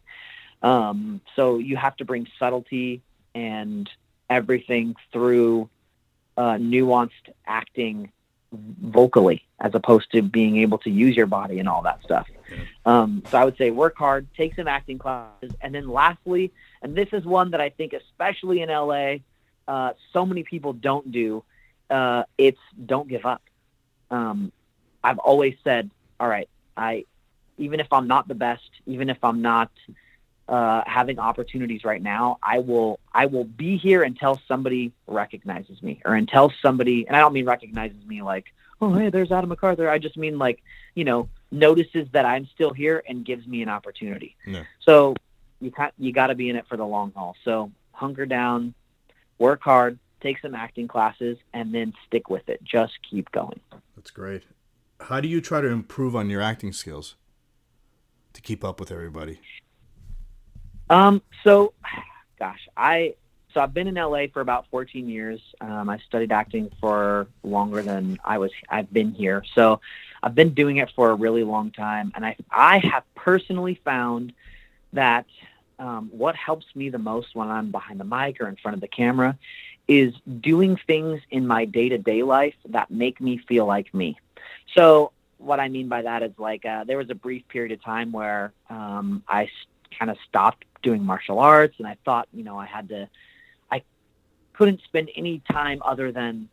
Um, 0.61 1.21
so 1.35 1.57
you 1.57 1.75
have 1.77 1.95
to 1.97 2.05
bring 2.05 2.27
subtlety 2.37 3.01
and 3.33 3.89
everything 4.29 4.95
through 5.11 5.69
uh, 6.37 6.53
nuanced 6.53 7.29
acting 7.45 8.11
vocally 8.51 9.45
as 9.59 9.73
opposed 9.73 10.11
to 10.11 10.21
being 10.21 10.57
able 10.57 10.77
to 10.79 10.89
use 10.89 11.15
your 11.15 11.25
body 11.25 11.59
and 11.59 11.69
all 11.69 11.81
that 11.83 12.03
stuff. 12.03 12.27
Um, 12.85 13.23
so 13.29 13.37
I 13.37 13.45
would 13.45 13.57
say 13.57 13.71
work 13.71 13.95
hard, 13.97 14.27
take 14.35 14.55
some 14.55 14.67
acting 14.67 14.97
classes, 14.97 15.53
and 15.61 15.73
then 15.73 15.87
lastly, 15.87 16.51
and 16.81 16.95
this 16.95 17.07
is 17.13 17.23
one 17.23 17.51
that 17.51 17.61
I 17.61 17.69
think 17.69 17.93
especially 17.93 18.61
in 18.61 18.69
LA, 18.69 19.17
uh, 19.67 19.93
so 20.11 20.25
many 20.25 20.43
people 20.43 20.73
don't 20.73 21.11
do. 21.11 21.43
Uh, 21.89 22.23
it's 22.37 22.59
don't 22.85 23.07
give 23.07 23.25
up. 23.25 23.41
Um, 24.09 24.51
I've 25.03 25.19
always 25.19 25.55
said, 25.63 25.89
all 26.19 26.27
right, 26.27 26.49
I 26.77 27.05
even 27.57 27.79
if 27.79 27.87
I'm 27.91 28.07
not 28.07 28.27
the 28.27 28.35
best, 28.35 28.69
even 28.85 29.09
if 29.09 29.23
I'm 29.23 29.41
not 29.41 29.71
uh, 30.47 30.83
having 30.85 31.19
opportunities 31.19 31.83
right 31.83 32.01
now, 32.01 32.37
I 32.41 32.59
will 32.59 32.99
I 33.13 33.27
will 33.27 33.45
be 33.45 33.77
here 33.77 34.03
until 34.03 34.39
somebody 34.47 34.91
recognizes 35.07 35.81
me 35.81 36.01
or 36.05 36.15
until 36.15 36.51
somebody 36.61 37.07
and 37.07 37.15
I 37.15 37.19
don't 37.19 37.33
mean 37.33 37.45
recognizes 37.45 38.05
me 38.05 38.21
like 38.21 38.53
oh 38.81 38.93
hey 38.93 39.09
there's 39.09 39.31
Adam 39.31 39.49
McArthur 39.49 39.89
I 39.89 39.97
just 39.97 40.17
mean 40.17 40.37
like 40.37 40.61
you 40.95 41.03
know 41.03 41.29
notices 41.51 42.07
that 42.11 42.25
I'm 42.25 42.47
still 42.47 42.73
here 42.73 43.03
and 43.07 43.25
gives 43.25 43.45
me 43.45 43.61
an 43.61 43.69
opportunity. 43.69 44.35
Yeah. 44.45 44.63
So 44.81 45.15
you 45.59 45.69
got 45.69 45.93
you 45.97 46.11
got 46.11 46.27
to 46.27 46.35
be 46.35 46.49
in 46.49 46.55
it 46.55 46.67
for 46.67 46.77
the 46.77 46.85
long 46.85 47.11
haul. 47.15 47.35
So 47.43 47.71
hunker 47.91 48.25
down, 48.25 48.73
work 49.37 49.61
hard, 49.61 49.99
take 50.21 50.39
some 50.39 50.55
acting 50.55 50.87
classes, 50.87 51.37
and 51.53 51.73
then 51.73 51.93
stick 52.07 52.29
with 52.29 52.49
it. 52.49 52.63
Just 52.63 52.93
keep 53.09 53.31
going. 53.31 53.59
That's 53.95 54.11
great. 54.11 54.43
How 55.03 55.19
do 55.19 55.27
you 55.27 55.41
try 55.41 55.61
to 55.61 55.67
improve 55.67 56.15
on 56.15 56.29
your 56.29 56.41
acting 56.41 56.73
skills 56.73 57.15
to 58.33 58.41
keep 58.41 58.63
up 58.63 58.79
with 58.79 58.91
everybody? 58.91 59.39
Um, 60.89 61.21
so, 61.43 61.73
gosh, 62.37 62.67
I 62.77 63.15
so 63.53 63.59
I've 63.59 63.73
been 63.73 63.87
in 63.87 63.95
LA 63.95 64.27
for 64.31 64.41
about 64.41 64.67
14 64.71 65.09
years. 65.09 65.41
Um, 65.59 65.89
I 65.89 65.97
studied 65.99 66.31
acting 66.31 66.71
for 66.79 67.27
longer 67.43 67.81
than 67.81 68.17
I 68.23 68.37
was. 68.37 68.51
I've 68.69 68.91
been 68.93 69.11
here, 69.13 69.43
so 69.55 69.81
I've 70.23 70.35
been 70.35 70.53
doing 70.53 70.77
it 70.77 70.89
for 70.95 71.09
a 71.09 71.15
really 71.15 71.43
long 71.43 71.71
time, 71.71 72.11
and 72.15 72.25
I 72.25 72.35
I 72.49 72.79
have 72.79 73.03
personally 73.15 73.79
found 73.83 74.33
that 74.93 75.25
um, 75.79 76.09
what 76.11 76.35
helps 76.35 76.65
me 76.75 76.89
the 76.89 76.99
most 76.99 77.33
when 77.33 77.49
I'm 77.49 77.71
behind 77.71 77.99
the 77.99 78.05
mic 78.05 78.39
or 78.39 78.47
in 78.47 78.55
front 78.55 78.75
of 78.75 78.81
the 78.81 78.87
camera 78.87 79.37
is 79.87 80.13
doing 80.39 80.79
things 80.87 81.21
in 81.31 81.47
my 81.47 81.65
day 81.65 81.89
to 81.89 81.97
day 81.97 82.23
life 82.23 82.53
that 82.69 82.91
make 82.91 83.19
me 83.19 83.37
feel 83.37 83.65
like 83.65 83.93
me. 83.93 84.17
So 84.75 85.11
what 85.37 85.59
I 85.59 85.69
mean 85.69 85.87
by 85.87 86.03
that 86.03 86.23
is 86.23 86.31
like 86.37 86.65
uh, 86.65 86.83
there 86.83 86.97
was 86.97 87.09
a 87.09 87.15
brief 87.15 87.47
period 87.47 87.71
of 87.71 87.83
time 87.83 88.11
where 88.11 88.53
um, 88.69 89.23
I 89.27 89.49
kind 89.97 90.11
of 90.11 90.17
stopped 90.27 90.65
doing 90.83 91.03
martial 91.03 91.39
arts 91.39 91.75
and 91.77 91.87
I 91.87 91.97
thought, 92.05 92.27
you 92.33 92.43
know, 92.43 92.57
I 92.57 92.65
had 92.65 92.89
to, 92.89 93.09
I 93.71 93.83
couldn't 94.53 94.81
spend 94.83 95.09
any 95.15 95.41
time 95.51 95.81
other 95.83 96.11
than 96.11 96.49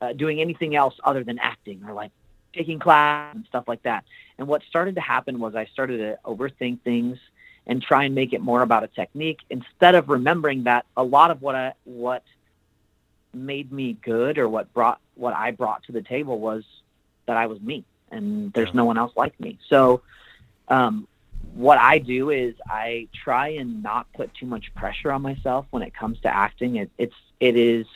uh, 0.00 0.12
doing 0.12 0.40
anything 0.40 0.74
else 0.74 0.94
other 1.04 1.24
than 1.24 1.38
acting 1.38 1.82
or 1.86 1.92
like 1.92 2.10
taking 2.52 2.78
class 2.78 3.34
and 3.34 3.44
stuff 3.46 3.64
like 3.66 3.82
that. 3.84 4.04
And 4.38 4.46
what 4.48 4.62
started 4.68 4.96
to 4.96 5.00
happen 5.00 5.38
was 5.38 5.54
I 5.54 5.66
started 5.66 5.98
to 5.98 6.18
overthink 6.24 6.82
things 6.82 7.18
and 7.66 7.80
try 7.80 8.04
and 8.04 8.14
make 8.14 8.32
it 8.32 8.40
more 8.40 8.62
about 8.62 8.82
a 8.82 8.88
technique 8.88 9.38
instead 9.48 9.94
of 9.94 10.08
remembering 10.08 10.64
that 10.64 10.84
a 10.96 11.04
lot 11.04 11.30
of 11.30 11.40
what 11.40 11.54
I, 11.54 11.72
what 11.84 12.24
made 13.32 13.72
me 13.72 13.96
good 14.02 14.38
or 14.38 14.48
what 14.48 14.72
brought, 14.74 15.00
what 15.14 15.34
I 15.34 15.52
brought 15.52 15.84
to 15.84 15.92
the 15.92 16.02
table 16.02 16.38
was 16.40 16.64
that 17.32 17.38
I 17.38 17.46
was 17.46 17.58
me 17.62 17.82
and 18.10 18.52
there's 18.52 18.74
no 18.74 18.84
one 18.84 18.98
else 18.98 19.12
like 19.16 19.38
me. 19.40 19.58
So, 19.70 20.02
um, 20.68 21.08
what 21.54 21.78
I 21.78 21.98
do 21.98 22.28
is 22.28 22.54
I 22.68 23.08
try 23.12 23.48
and 23.48 23.82
not 23.82 24.06
put 24.12 24.34
too 24.34 24.44
much 24.44 24.72
pressure 24.74 25.10
on 25.10 25.22
myself 25.22 25.66
when 25.70 25.82
it 25.82 25.94
comes 25.94 26.20
to 26.20 26.28
acting. 26.28 26.76
It, 26.76 26.90
it's 26.98 27.14
it 27.40 27.56
is 27.56 27.86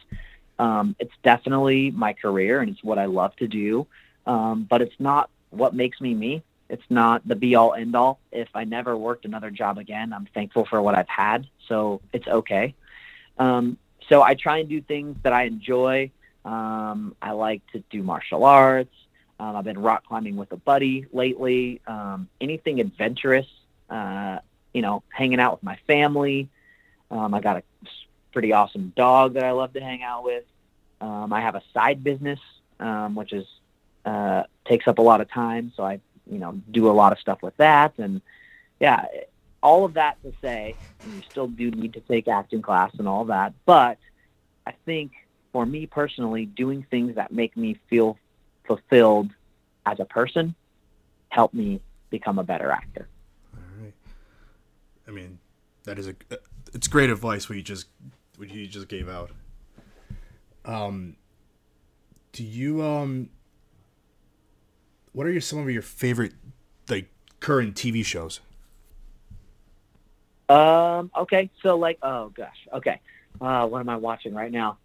um, 0.59 0.97
it's 0.99 1.13
definitely 1.23 1.91
my 1.91 2.15
career 2.15 2.61
and 2.61 2.71
it's 2.71 2.83
what 2.83 2.99
I 2.99 3.05
love 3.05 3.37
to 3.37 3.47
do, 3.47 3.87
um, 4.27 4.67
but 4.69 4.81
it's 4.81 4.99
not 4.99 5.29
what 5.51 5.75
makes 5.75 6.01
me 6.01 6.15
me. 6.15 6.43
It's 6.71 6.89
not 6.89 7.27
the 7.29 7.37
be 7.37 7.55
all 7.55 7.75
end 7.75 7.95
all. 7.95 8.19
If 8.33 8.49
I 8.55 8.65
never 8.65 8.97
worked 8.97 9.27
another 9.27 9.51
job 9.51 9.77
again, 9.77 10.15
I'm 10.15 10.27
thankful 10.33 10.65
for 10.65 10.81
what 10.81 10.95
I've 10.97 11.09
had, 11.09 11.47
so 11.69 12.01
it's 12.15 12.27
okay. 12.27 12.75
Um, 13.39 13.77
so 14.09 14.23
I 14.23 14.35
try 14.35 14.59
and 14.59 14.69
do 14.69 14.81
things 14.81 15.19
that 15.25 15.35
I 15.35 15.45
enjoy. 15.45 16.11
Um, 16.45 17.15
I 17.21 17.33
like 17.33 17.61
to 17.73 17.83
do 17.91 18.03
martial 18.03 18.45
arts. 18.45 18.95
Um, 19.39 19.57
I've 19.57 19.65
been 19.65 19.79
rock 19.79 20.07
climbing 20.07 20.37
with 20.37 20.53
a 20.53 20.57
buddy 20.57 21.07
lately. 21.13 21.81
Um, 21.87 22.29
anything 22.41 22.81
adventurous, 22.81 23.47
uh, 23.91 24.39
you 24.73 24.83
know, 24.83 25.03
hanging 25.11 25.41
out 25.41 25.53
with 25.53 25.63
my 25.63 25.79
family. 25.87 26.49
Um, 27.11 27.35
I 27.35 27.41
got 27.41 27.59
a 27.59 27.63
pretty 28.33 28.53
awesome 28.53 28.93
dog 28.97 29.35
that 29.35 29.45
I 29.45 29.53
love 29.53 29.73
to 29.75 29.81
hang 29.81 30.03
out 30.03 30.25
with. 30.25 30.45
Um, 31.01 31.33
I 31.33 31.41
have 31.41 31.55
a 31.55 31.63
side 31.75 32.03
business, 32.03 32.41
um, 32.81 33.15
which 33.15 33.33
is 33.33 33.47
uh, 34.05 34.45
takes 34.65 34.89
up 34.89 34.99
a 34.99 35.03
lot 35.03 35.21
of 35.21 35.31
time, 35.31 35.73
so 35.77 35.83
I, 35.85 36.01
you 36.31 36.39
know, 36.39 36.61
do 36.71 36.89
a 36.89 36.93
lot 36.93 37.13
of 37.13 37.19
stuff 37.19 37.43
with 37.43 37.57
that. 37.59 37.95
And 37.99 38.23
yeah, 38.81 39.05
all 39.63 39.85
of 39.85 39.95
that 39.95 40.23
to 40.23 40.33
say, 40.41 40.75
you 41.05 41.23
still 41.31 41.49
do 41.49 41.71
need 41.71 41.95
to 41.95 42.01
take 42.01 42.29
acting 42.29 42.63
class 42.63 42.93
and 42.99 43.07
all 43.07 43.27
that. 43.27 43.53
But 43.65 43.99
I 44.67 44.73
think 44.85 45.13
for 45.53 45.67
me 45.67 45.87
personally, 45.87 46.47
doing 46.47 46.87
things 46.91 47.17
that 47.17 47.33
make 47.33 47.57
me 47.57 47.79
feel 47.89 48.19
fulfilled 48.67 49.31
as 49.85 50.01
a 50.01 50.05
person 50.05 50.55
help 51.29 51.53
me 51.55 51.81
become 52.11 52.39
a 52.39 52.45
better 52.45 52.71
actor. 52.71 53.09
All 53.55 53.61
right. 53.83 53.93
I 55.07 55.11
mean, 55.11 55.39
that 55.85 55.99
is 55.99 56.09
a 56.09 56.15
it's 56.75 56.89
great 56.89 57.11
advice 57.11 57.49
what 57.49 57.57
you 57.57 57.63
just 57.63 57.87
what 58.37 58.51
you 58.51 58.67
just 58.67 58.89
gave 58.89 59.09
out. 59.09 59.31
Um 60.65 61.17
do 62.33 62.43
you 62.43 62.83
um 62.83 63.31
what 65.13 65.27
are 65.27 65.33
your, 65.33 65.41
some 65.41 65.59
of 65.61 65.71
your 65.71 65.83
favorite 65.83 66.35
like 66.89 67.11
current 67.41 67.75
TV 67.75 68.05
shows? 68.05 68.41
Um 70.49 71.11
okay, 71.17 71.51
so 71.63 71.77
like 71.77 71.99
oh 72.03 72.31
gosh. 72.31 72.69
Okay. 72.73 73.01
Uh 73.41 73.67
what 73.67 73.81
am 73.81 73.89
I 73.89 73.97
watching 73.97 74.35
right 74.35 74.53
now? 74.53 74.79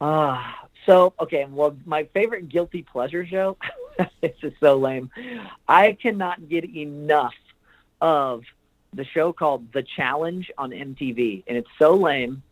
Uh 0.00 0.42
so 0.86 1.12
okay, 1.20 1.44
well 1.44 1.76
my 1.84 2.04
favorite 2.14 2.48
guilty 2.48 2.82
pleasure 2.82 3.26
show 3.26 3.56
this 4.20 4.32
is 4.42 4.52
so 4.60 4.76
lame. 4.76 5.10
I 5.68 5.92
cannot 5.92 6.48
get 6.48 6.64
enough 6.64 7.34
of 8.00 8.44
the 8.94 9.04
show 9.04 9.32
called 9.32 9.72
The 9.72 9.82
Challenge 9.82 10.50
on 10.58 10.70
MTV, 10.70 11.44
and 11.46 11.56
it's 11.56 11.68
so 11.78 11.94
lame. 11.94 12.42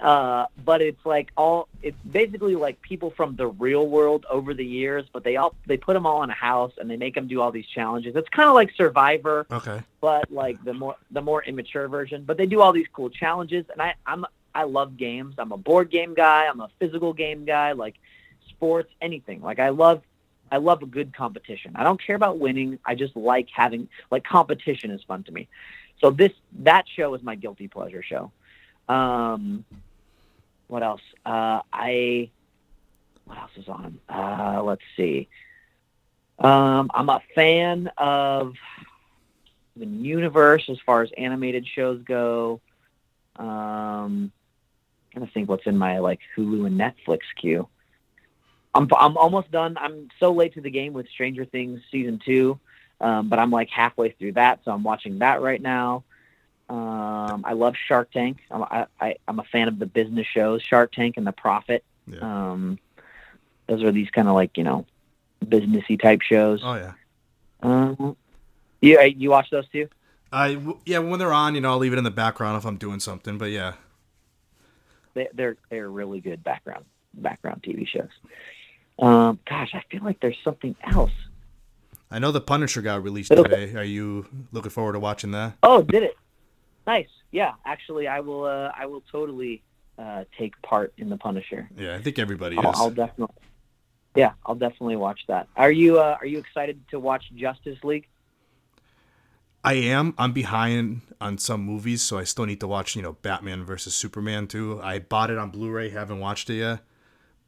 Uh, 0.00 0.46
but 0.64 0.80
it's 0.80 1.04
like 1.04 1.30
all 1.36 1.68
it's 1.82 1.96
basically 2.10 2.56
like 2.56 2.80
people 2.80 3.10
from 3.10 3.36
the 3.36 3.46
real 3.46 3.86
world 3.86 4.24
over 4.30 4.54
the 4.54 4.64
years, 4.64 5.04
but 5.12 5.22
they 5.24 5.36
all 5.36 5.54
they 5.66 5.76
put 5.76 5.92
them 5.92 6.06
all 6.06 6.22
in 6.22 6.30
a 6.30 6.34
house 6.34 6.72
and 6.78 6.90
they 6.90 6.96
make 6.96 7.14
them 7.14 7.28
do 7.28 7.40
all 7.40 7.52
these 7.52 7.66
challenges. 7.66 8.16
It's 8.16 8.28
kind 8.30 8.48
of 8.48 8.54
like 8.54 8.72
Survivor, 8.76 9.46
Okay. 9.52 9.80
but 10.00 10.30
like 10.32 10.62
the 10.64 10.72
more 10.72 10.96
the 11.10 11.20
more 11.20 11.42
immature 11.44 11.86
version. 11.86 12.24
But 12.26 12.38
they 12.38 12.46
do 12.46 12.62
all 12.62 12.72
these 12.72 12.86
cool 12.92 13.10
challenges, 13.10 13.66
and 13.70 13.80
I 13.82 13.94
I'm 14.06 14.24
I 14.54 14.64
love 14.64 14.96
games. 14.96 15.36
I'm 15.38 15.52
a 15.52 15.56
board 15.56 15.90
game 15.90 16.14
guy. 16.14 16.46
I'm 16.46 16.60
a 16.60 16.70
physical 16.78 17.12
game 17.12 17.44
guy. 17.44 17.72
Like 17.72 17.94
sports, 18.48 18.90
anything. 19.00 19.42
Like 19.42 19.58
I 19.58 19.70
love 19.70 20.02
I 20.52 20.56
love 20.56 20.82
a 20.82 20.86
good 20.86 21.14
competition. 21.16 21.72
I 21.76 21.84
don't 21.84 22.02
care 22.04 22.16
about 22.16 22.38
winning. 22.38 22.78
I 22.84 22.94
just 22.94 23.16
like 23.16 23.48
having 23.54 23.88
like 24.10 24.24
competition 24.24 24.90
is 24.90 25.02
fun 25.04 25.22
to 25.24 25.32
me. 25.32 25.48
So 26.00 26.10
this 26.10 26.32
that 26.60 26.86
show 26.88 27.14
is 27.14 27.22
my 27.22 27.34
guilty 27.34 27.68
pleasure 27.68 28.02
show. 28.02 28.32
Um, 28.88 29.64
what 30.66 30.82
else? 30.82 31.02
Uh, 31.24 31.60
I 31.72 32.30
what 33.24 33.38
else 33.38 33.50
is 33.56 33.68
on? 33.68 34.00
Uh, 34.08 34.62
let's 34.64 34.82
see. 34.96 35.28
Um, 36.38 36.90
I'm 36.94 37.08
a 37.08 37.20
fan 37.34 37.90
of 37.98 38.54
the 39.76 39.86
universe 39.86 40.64
as 40.68 40.78
far 40.84 41.02
as 41.02 41.10
animated 41.16 41.66
shows 41.66 42.02
go. 42.02 42.60
Um, 43.36 44.32
trying 45.12 45.26
to 45.26 45.32
think 45.32 45.48
what's 45.48 45.66
in 45.66 45.76
my 45.76 45.98
like 45.98 46.20
Hulu 46.36 46.66
and 46.66 46.78
Netflix 46.78 47.20
queue. 47.40 47.68
I'm 48.74 48.88
I'm 48.96 49.16
almost 49.16 49.50
done. 49.50 49.76
I'm 49.78 50.08
so 50.20 50.32
late 50.32 50.54
to 50.54 50.60
the 50.60 50.70
game 50.70 50.92
with 50.92 51.08
Stranger 51.08 51.44
Things 51.44 51.80
season 51.90 52.20
two, 52.24 52.58
um, 53.00 53.28
but 53.28 53.38
I'm 53.38 53.50
like 53.50 53.68
halfway 53.70 54.10
through 54.12 54.32
that, 54.32 54.60
so 54.64 54.70
I'm 54.70 54.84
watching 54.84 55.18
that 55.18 55.42
right 55.42 55.60
now. 55.60 56.04
Um, 56.68 57.44
I 57.44 57.54
love 57.54 57.74
Shark 57.88 58.12
Tank. 58.12 58.38
I'm, 58.48 58.62
I, 58.62 58.86
I, 59.00 59.16
I'm 59.26 59.40
a 59.40 59.44
fan 59.44 59.66
of 59.66 59.80
the 59.80 59.86
business 59.86 60.26
shows, 60.28 60.62
Shark 60.62 60.92
Tank 60.92 61.16
and 61.16 61.26
The 61.26 61.32
Profit. 61.32 61.84
Um, 62.20 62.78
those 63.66 63.82
are 63.82 63.90
these 63.90 64.10
kind 64.10 64.28
of 64.28 64.34
like 64.34 64.56
you 64.56 64.64
know 64.64 64.86
businessy 65.44 66.00
type 66.00 66.22
shows. 66.22 66.60
Oh 66.62 66.74
yeah. 66.74 66.92
Um, 67.62 68.16
you 68.80 69.00
you 69.00 69.30
watch 69.30 69.50
those 69.50 69.68
too? 69.68 69.88
I 70.32 70.60
yeah, 70.86 70.98
when 70.98 71.18
they're 71.18 71.32
on, 71.32 71.54
you 71.54 71.60
know, 71.60 71.70
I'll 71.70 71.78
leave 71.78 71.92
it 71.92 71.98
in 71.98 72.04
the 72.04 72.10
background 72.10 72.56
if 72.56 72.64
I'm 72.64 72.76
doing 72.76 73.00
something. 73.00 73.36
But 73.36 73.50
yeah, 73.50 73.74
They, 75.14 75.28
they're 75.34 75.56
they're 75.70 75.88
really 75.90 76.20
good 76.20 76.42
background 76.44 76.84
background 77.14 77.62
TV 77.62 77.86
shows. 77.86 78.08
Um, 78.98 79.38
gosh, 79.48 79.70
I 79.74 79.82
feel 79.90 80.04
like 80.04 80.20
there's 80.20 80.38
something 80.44 80.76
else. 80.84 81.10
I 82.10 82.18
know 82.18 82.32
the 82.32 82.40
Punisher 82.40 82.82
got 82.82 83.02
released 83.02 83.30
It'll- 83.30 83.44
today. 83.44 83.74
Are 83.74 83.84
you 83.84 84.26
looking 84.52 84.70
forward 84.70 84.92
to 84.94 85.00
watching 85.00 85.30
that? 85.32 85.54
Oh, 85.62 85.82
did 85.82 86.02
it? 86.02 86.16
Nice. 86.86 87.08
Yeah, 87.30 87.52
actually, 87.64 88.08
I 88.08 88.20
will. 88.20 88.44
Uh, 88.44 88.72
I 88.76 88.86
will 88.86 89.02
totally 89.12 89.62
uh, 89.98 90.24
take 90.36 90.60
part 90.62 90.92
in 90.98 91.08
the 91.08 91.16
Punisher. 91.16 91.68
Yeah, 91.76 91.94
I 91.94 92.02
think 92.02 92.18
everybody 92.18 92.56
I'll, 92.58 92.72
is. 92.72 92.80
I'll 92.80 92.90
definitely. 92.90 93.36
Yeah, 94.16 94.32
I'll 94.44 94.56
definitely 94.56 94.96
watch 94.96 95.20
that. 95.28 95.46
Are 95.56 95.70
you 95.70 96.00
uh, 96.00 96.16
Are 96.20 96.26
you 96.26 96.38
excited 96.38 96.80
to 96.90 96.98
watch 96.98 97.24
Justice 97.36 97.78
League? 97.84 98.08
I 99.62 99.74
am. 99.74 100.14
I'm 100.16 100.32
behind 100.32 101.02
on 101.20 101.38
some 101.38 101.62
movies, 101.62 102.02
so 102.02 102.18
I 102.18 102.24
still 102.24 102.46
need 102.46 102.60
to 102.60 102.66
watch, 102.66 102.96
you 102.96 103.02
know, 103.02 103.12
Batman 103.12 103.64
versus 103.64 103.94
Superman 103.94 104.46
too. 104.46 104.80
I 104.82 105.00
bought 105.00 105.30
it 105.30 105.38
on 105.38 105.50
Blu-ray, 105.50 105.90
haven't 105.90 106.18
watched 106.18 106.48
it 106.48 106.58
yet. 106.58 106.80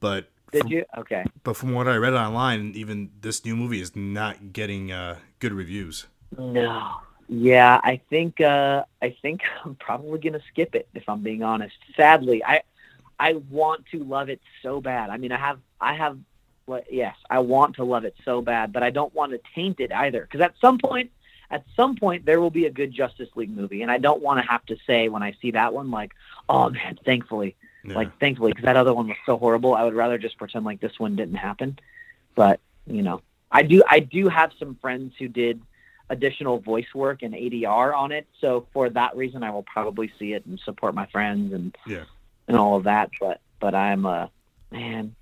But 0.00 0.28
Did 0.50 0.62
from, 0.62 0.72
you? 0.72 0.84
Okay. 0.98 1.24
But 1.42 1.56
from 1.56 1.72
what 1.72 1.88
I 1.88 1.96
read 1.96 2.12
online, 2.12 2.72
even 2.74 3.10
this 3.20 3.44
new 3.44 3.56
movie 3.56 3.80
is 3.80 3.96
not 3.96 4.52
getting 4.52 4.92
uh, 4.92 5.18
good 5.38 5.52
reviews. 5.52 6.06
No. 6.36 6.96
Yeah, 7.28 7.80
I 7.82 8.00
think 8.10 8.40
uh, 8.40 8.84
I 9.00 9.16
think 9.22 9.40
I'm 9.64 9.74
probably 9.76 10.18
gonna 10.18 10.42
skip 10.50 10.74
it 10.74 10.88
if 10.92 11.08
I'm 11.08 11.22
being 11.22 11.42
honest. 11.42 11.76
Sadly, 11.96 12.44
I 12.44 12.62
I 13.18 13.34
want 13.50 13.86
to 13.92 14.04
love 14.04 14.28
it 14.28 14.40
so 14.62 14.80
bad. 14.80 15.08
I 15.08 15.16
mean, 15.16 15.32
I 15.32 15.38
have 15.38 15.58
I 15.80 15.94
have 15.94 16.18
what? 16.66 16.84
yes, 16.92 17.16
I 17.30 17.38
want 17.38 17.76
to 17.76 17.84
love 17.84 18.04
it 18.04 18.14
so 18.24 18.42
bad, 18.42 18.72
but 18.72 18.82
I 18.82 18.90
don't 18.90 19.14
want 19.14 19.32
to 19.32 19.40
taint 19.54 19.80
it 19.80 19.92
either. 19.92 20.22
Because 20.22 20.42
at 20.42 20.54
some 20.60 20.78
point, 20.78 21.10
at 21.52 21.64
some 21.76 21.94
point, 21.96 22.24
there 22.24 22.40
will 22.40 22.50
be 22.50 22.64
a 22.66 22.70
good 22.70 22.90
Justice 22.92 23.28
League 23.36 23.54
movie, 23.54 23.82
and 23.82 23.90
I 23.90 23.98
don't 23.98 24.22
want 24.22 24.42
to 24.44 24.50
have 24.50 24.64
to 24.66 24.76
say 24.86 25.08
when 25.08 25.22
I 25.22 25.34
see 25.40 25.52
that 25.52 25.72
one, 25.74 25.90
like, 25.90 26.12
oh 26.48 26.70
man, 26.70 26.98
thankfully, 27.04 27.54
Yeah. 27.84 27.94
like 27.94 28.18
thankfully, 28.18 28.52
because 28.52 28.64
that 28.64 28.76
other 28.76 28.94
one 28.94 29.06
was 29.08 29.18
so 29.26 29.36
horrible. 29.36 29.74
I 29.74 29.84
would 29.84 29.94
rather 29.94 30.16
just 30.18 30.38
pretend 30.38 30.64
like 30.64 30.80
this 30.80 30.98
one 30.98 31.14
didn't 31.14 31.36
happen. 31.36 31.78
But 32.34 32.58
you 32.86 33.02
know, 33.02 33.20
I 33.50 33.62
do 33.62 33.82
I 33.88 34.00
do 34.00 34.28
have 34.28 34.50
some 34.58 34.74
friends 34.76 35.14
who 35.18 35.28
did 35.28 35.60
additional 36.08 36.58
voice 36.58 36.92
work 36.94 37.22
and 37.22 37.34
ADR 37.34 37.94
on 37.94 38.12
it, 38.12 38.26
so 38.40 38.66
for 38.72 38.88
that 38.90 39.14
reason, 39.16 39.42
I 39.42 39.50
will 39.50 39.62
probably 39.62 40.10
see 40.18 40.32
it 40.32 40.44
and 40.46 40.58
support 40.60 40.94
my 40.94 41.06
friends 41.06 41.52
and 41.52 41.76
Yeah. 41.86 42.04
and 42.48 42.56
all 42.56 42.76
of 42.76 42.84
that. 42.84 43.10
But 43.20 43.40
but 43.60 43.74
I'm 43.74 44.06
uh 44.06 44.28
man, 44.70 45.14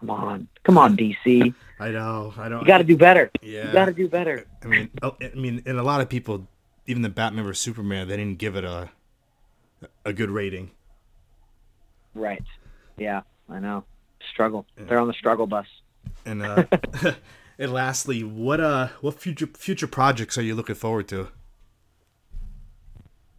come 0.00 0.10
on, 0.10 0.48
come 0.64 0.78
on, 0.78 0.96
DC, 0.96 1.54
I 1.80 1.90
know. 1.90 2.34
I 2.36 2.48
don't. 2.48 2.60
you 2.60 2.66
got 2.66 2.78
to 2.78 2.84
do 2.84 2.96
better. 2.96 3.30
Yeah. 3.40 3.68
You 3.68 3.72
got 3.72 3.84
to 3.86 3.92
do 3.92 4.08
better. 4.08 4.46
I 4.62 4.66
mean, 4.66 4.90
oh, 5.02 5.16
I 5.20 5.34
mean, 5.34 5.62
and 5.64 5.78
a 5.78 5.82
lot 5.82 6.00
of 6.00 6.08
people, 6.08 6.48
even 6.86 7.02
the 7.02 7.08
Batman 7.08 7.44
vs 7.44 7.60
Superman, 7.60 8.08
they 8.08 8.16
didn't 8.16 8.38
give 8.38 8.56
it 8.56 8.64
a 8.64 8.90
a 10.04 10.12
good 10.12 10.30
rating. 10.30 10.72
Right. 12.14 12.42
Yeah, 12.96 13.22
I 13.48 13.60
know. 13.60 13.84
Struggle. 14.32 14.66
They're 14.76 14.98
on 14.98 15.06
the 15.06 15.14
struggle 15.14 15.46
bus. 15.46 15.66
And 16.26 16.42
uh, 16.42 16.64
and 17.58 17.72
lastly, 17.72 18.24
what 18.24 18.60
uh, 18.60 18.88
what 19.00 19.14
future 19.14 19.46
future 19.46 19.86
projects 19.86 20.36
are 20.36 20.42
you 20.42 20.56
looking 20.56 20.74
forward 20.74 21.06
to? 21.08 21.28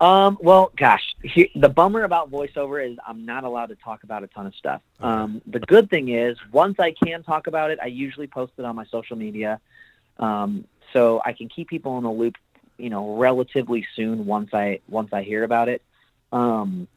Um, 0.01 0.38
well, 0.39 0.71
gosh, 0.77 1.03
he, 1.21 1.51
the 1.55 1.67
bummer 1.67 2.03
about 2.03 2.31
voiceover 2.31 2.85
is 2.89 2.97
I'm 3.05 3.25
not 3.25 3.43
allowed 3.43 3.67
to 3.67 3.75
talk 3.75 4.03
about 4.03 4.23
a 4.23 4.27
ton 4.27 4.45
of 4.45 4.55
stuff. 4.55 4.81
Um, 5.01 5.41
the 5.45 5.59
good 5.59 5.89
thing 5.89 6.09
is, 6.09 6.38
once 6.51 6.79
I 6.79 6.91
can 6.91 7.21
talk 7.23 7.47
about 7.47 7.71
it, 7.71 7.79
I 7.81 7.88
usually 7.88 8.27
post 8.27 8.53
it 8.57 8.63
on 8.63 8.75
my 8.75 8.85
social 8.85 9.17
media, 9.17 9.59
um, 10.17 10.65
so 10.93 11.21
I 11.25 11.33
can 11.33 11.49
keep 11.49 11.67
people 11.67 11.97
in 11.97 12.03
the 12.05 12.12
loop, 12.12 12.38
you 12.77 12.89
know, 12.89 13.15
relatively 13.17 13.85
soon 13.95 14.25
once 14.25 14.53
I 14.53 14.79
once 14.88 15.12
I 15.12 15.23
hear 15.23 15.43
about 15.43 15.67
it. 15.67 15.81
Um, 16.31 16.88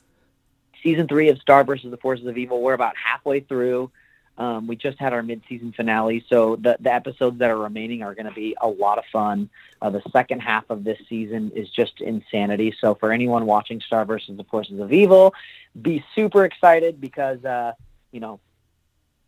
season 0.83 1.09
three 1.09 1.29
of 1.29 1.39
Star 1.39 1.65
versus 1.65 1.91
the 1.91 1.97
Forces 1.97 2.27
of 2.27 2.39
Evil, 2.39 2.61
we're 2.61 2.75
about 2.75 2.97
halfway 2.97 3.41
through. 3.41 3.91
Um, 4.39 4.67
we 4.67 4.77
just 4.77 4.99
had 4.99 5.13
our 5.13 5.23
mid-season 5.23 5.73
finale, 5.73 6.25
so 6.29 6.57
the, 6.57 6.77
the 6.81 6.93
episodes 6.93 7.39
that 7.39 7.51
are 7.51 7.59
remaining 7.59 8.03
are 8.03 8.15
going 8.15 8.27
to 8.27 8.33
be 8.33 8.57
a 8.61 8.67
lot 8.69 8.97
of 8.99 9.05
fun. 9.13 9.51
Uh, 9.81 9.91
the 9.91 10.03
second 10.11 10.41
half 10.41 10.65
of 10.71 10.85
this 10.85 10.99
season 11.09 11.53
is 11.55 11.69
just 11.69 12.01
insanity. 12.01 12.75
So 12.81 12.95
for 12.95 13.13
anyone 13.13 13.45
watching 13.45 13.81
Star 13.81 14.05
versus 14.07 14.37
the 14.39 14.45
Forces 14.45 14.81
of 14.81 14.91
Evil, 14.93 15.35
be 15.81 16.03
super 16.15 16.45
excited 16.45 17.01
because 17.01 17.45
uh, 17.45 17.73
you 18.11 18.21
know 18.21 18.41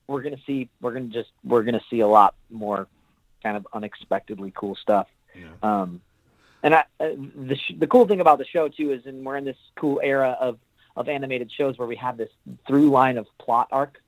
we're 0.06 0.22
going 0.22 0.36
to 0.36 0.42
see 0.46 0.68
we're 0.80 0.92
going 0.92 1.08
to 1.10 1.12
just 1.12 1.30
we're 1.44 1.62
going 1.62 1.78
to 1.78 1.84
see 1.90 2.00
a 2.00 2.08
lot 2.08 2.34
more 2.50 2.88
kind 3.42 3.56
of 3.56 3.66
unexpectedly 3.72 4.52
cool 4.56 4.74
stuff. 4.74 5.06
Um, 5.62 6.00
and 6.62 6.74
I, 6.74 6.84
uh, 6.98 7.10
the 7.36 7.56
sh- 7.56 7.74
the 7.78 7.86
cool 7.86 8.06
thing 8.06 8.20
about 8.20 8.38
the 8.38 8.46
show 8.46 8.68
too 8.68 8.92
is, 8.92 9.04
and 9.06 9.24
we're 9.24 9.36
in 9.36 9.44
this 9.44 9.58
cool 9.76 10.00
era 10.02 10.36
of 10.40 10.58
of 10.96 11.08
animated 11.08 11.50
shows 11.52 11.76
where 11.76 11.88
we 11.88 11.96
have 11.96 12.16
this 12.16 12.30
through 12.66 12.88
line 12.90 13.18
of 13.18 13.26
plot 13.38 13.68
arc. 13.70 14.00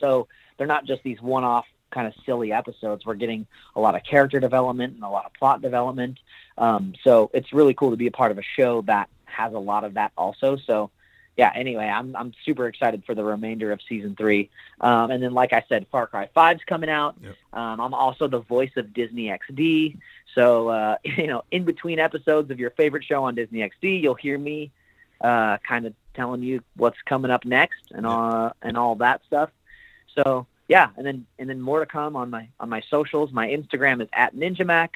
So 0.00 0.28
they're 0.56 0.66
not 0.66 0.86
just 0.86 1.02
these 1.02 1.20
one-off 1.20 1.66
kind 1.90 2.06
of 2.06 2.14
silly 2.24 2.52
episodes. 2.52 3.04
We're 3.04 3.14
getting 3.14 3.46
a 3.74 3.80
lot 3.80 3.94
of 3.94 4.04
character 4.04 4.40
development 4.40 4.94
and 4.94 5.02
a 5.02 5.08
lot 5.08 5.26
of 5.26 5.34
plot 5.34 5.62
development. 5.62 6.18
Um, 6.58 6.94
so 7.02 7.30
it's 7.34 7.52
really 7.52 7.74
cool 7.74 7.90
to 7.90 7.96
be 7.96 8.06
a 8.06 8.12
part 8.12 8.30
of 8.30 8.38
a 8.38 8.42
show 8.42 8.82
that 8.82 9.08
has 9.24 9.52
a 9.52 9.58
lot 9.58 9.84
of 9.84 9.94
that 9.94 10.12
also. 10.16 10.56
So 10.56 10.90
yeah, 11.36 11.52
anyway, 11.54 11.86
I'm 11.86 12.14
I'm 12.16 12.34
super 12.44 12.66
excited 12.66 13.04
for 13.06 13.14
the 13.14 13.24
remainder 13.24 13.72
of 13.72 13.80
season 13.88 14.14
three. 14.14 14.50
Um, 14.80 15.10
and 15.10 15.22
then, 15.22 15.32
like 15.32 15.52
I 15.52 15.64
said, 15.68 15.86
Far 15.90 16.06
Cry 16.06 16.28
5's 16.36 16.64
coming 16.64 16.90
out. 16.90 17.16
Um, 17.52 17.80
I'm 17.80 17.94
also 17.94 18.28
the 18.28 18.40
voice 18.40 18.72
of 18.76 18.92
Disney 18.92 19.28
XD. 19.28 19.96
So 20.34 20.68
uh, 20.68 20.96
you 21.04 21.26
know, 21.26 21.44
in 21.50 21.64
between 21.64 21.98
episodes 21.98 22.50
of 22.50 22.58
your 22.58 22.70
favorite 22.70 23.04
show 23.04 23.24
on 23.24 23.36
Disney 23.36 23.60
XD, 23.60 24.02
you'll 24.02 24.14
hear 24.16 24.36
me 24.36 24.70
uh, 25.20 25.56
kind 25.66 25.86
of 25.86 25.94
telling 26.14 26.42
you 26.42 26.62
what's 26.76 27.00
coming 27.06 27.30
up 27.30 27.44
next 27.44 27.90
and 27.90 28.06
uh, 28.06 28.52
and 28.60 28.76
all 28.76 28.96
that 28.96 29.22
stuff. 29.26 29.50
So 30.14 30.46
yeah, 30.68 30.90
and 30.96 31.06
then 31.06 31.26
and 31.38 31.48
then 31.48 31.60
more 31.60 31.80
to 31.80 31.86
come 31.86 32.16
on 32.16 32.30
my 32.30 32.48
on 32.58 32.68
my 32.68 32.82
socials. 32.90 33.32
My 33.32 33.48
Instagram 33.48 34.02
is 34.02 34.08
at 34.12 34.34
NinjaMac. 34.34 34.90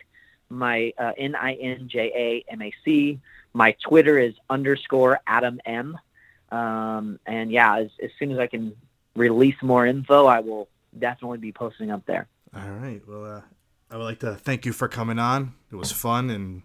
My 0.50 0.92
uh, 0.98 1.12
N 1.16 1.35
I 1.35 1.55
N 1.55 1.88
J 1.88 2.44
A 2.48 2.53
M 2.53 2.62
A 2.62 2.72
C. 2.85 3.20
My 3.53 3.77
Twitter 3.83 4.18
is 4.18 4.35
underscore 4.50 5.20
Adam 5.27 5.61
M. 5.64 5.98
Um, 6.50 7.18
and 7.27 7.50
yeah, 7.50 7.79
as, 7.79 7.90
as 8.03 8.11
soon 8.18 8.31
as 8.31 8.38
I 8.38 8.46
can 8.46 8.77
release 9.16 9.57
more 9.62 9.87
info, 9.87 10.27
I 10.27 10.40
will 10.40 10.68
definitely 10.96 11.38
be 11.38 11.53
posting 11.53 11.90
up 11.90 12.05
there. 12.07 12.29
All 12.55 12.70
right. 12.70 13.00
Well, 13.09 13.24
uh, 13.24 13.40
I 13.90 13.96
would 13.96 14.05
like 14.05 14.20
to 14.20 14.35
thank 14.35 14.66
you 14.66 14.72
for 14.72 14.88
coming 14.88 15.18
on. 15.18 15.55
It 15.72 15.77
was 15.77 15.90
fun, 15.92 16.31
and 16.31 16.62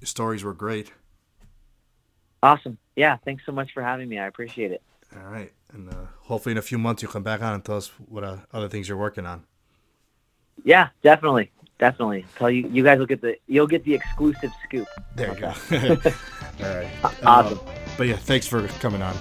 the 0.00 0.06
stories 0.06 0.44
were 0.44 0.54
great. 0.54 0.92
Awesome. 2.42 2.78
Yeah, 2.94 3.16
thanks 3.24 3.44
so 3.46 3.52
much 3.52 3.72
for 3.72 3.82
having 3.82 4.08
me. 4.08 4.18
I 4.18 4.26
appreciate 4.26 4.70
it. 4.70 4.82
All 5.16 5.30
right, 5.30 5.52
and 5.74 5.90
uh, 5.90 5.94
hopefully 6.20 6.52
in 6.52 6.58
a 6.58 6.62
few 6.62 6.78
months 6.78 7.02
you'll 7.02 7.12
come 7.12 7.22
back 7.22 7.42
on 7.42 7.54
and 7.54 7.64
tell 7.64 7.76
us 7.76 7.88
what 8.08 8.24
uh, 8.24 8.38
other 8.52 8.68
things 8.68 8.88
you're 8.88 8.96
working 8.96 9.26
on. 9.26 9.44
Yeah, 10.64 10.88
definitely, 11.02 11.50
definitely. 11.78 12.24
Tell 12.36 12.50
you, 12.50 12.68
you 12.68 12.84
guys 12.84 12.98
will 12.98 13.06
get 13.06 13.20
the 13.20 13.36
you'll 13.46 13.66
get 13.66 13.84
the 13.84 13.94
exclusive 13.94 14.52
scoop. 14.64 14.86
There 15.16 15.34
you 15.34 15.40
go. 15.40 15.52
All 16.62 16.76
right. 16.76 16.88
Awesome. 17.24 17.58
Uh, 17.58 17.72
but 17.98 18.06
yeah, 18.06 18.16
thanks 18.16 18.46
for 18.46 18.66
coming 18.78 19.02
on. 19.02 19.16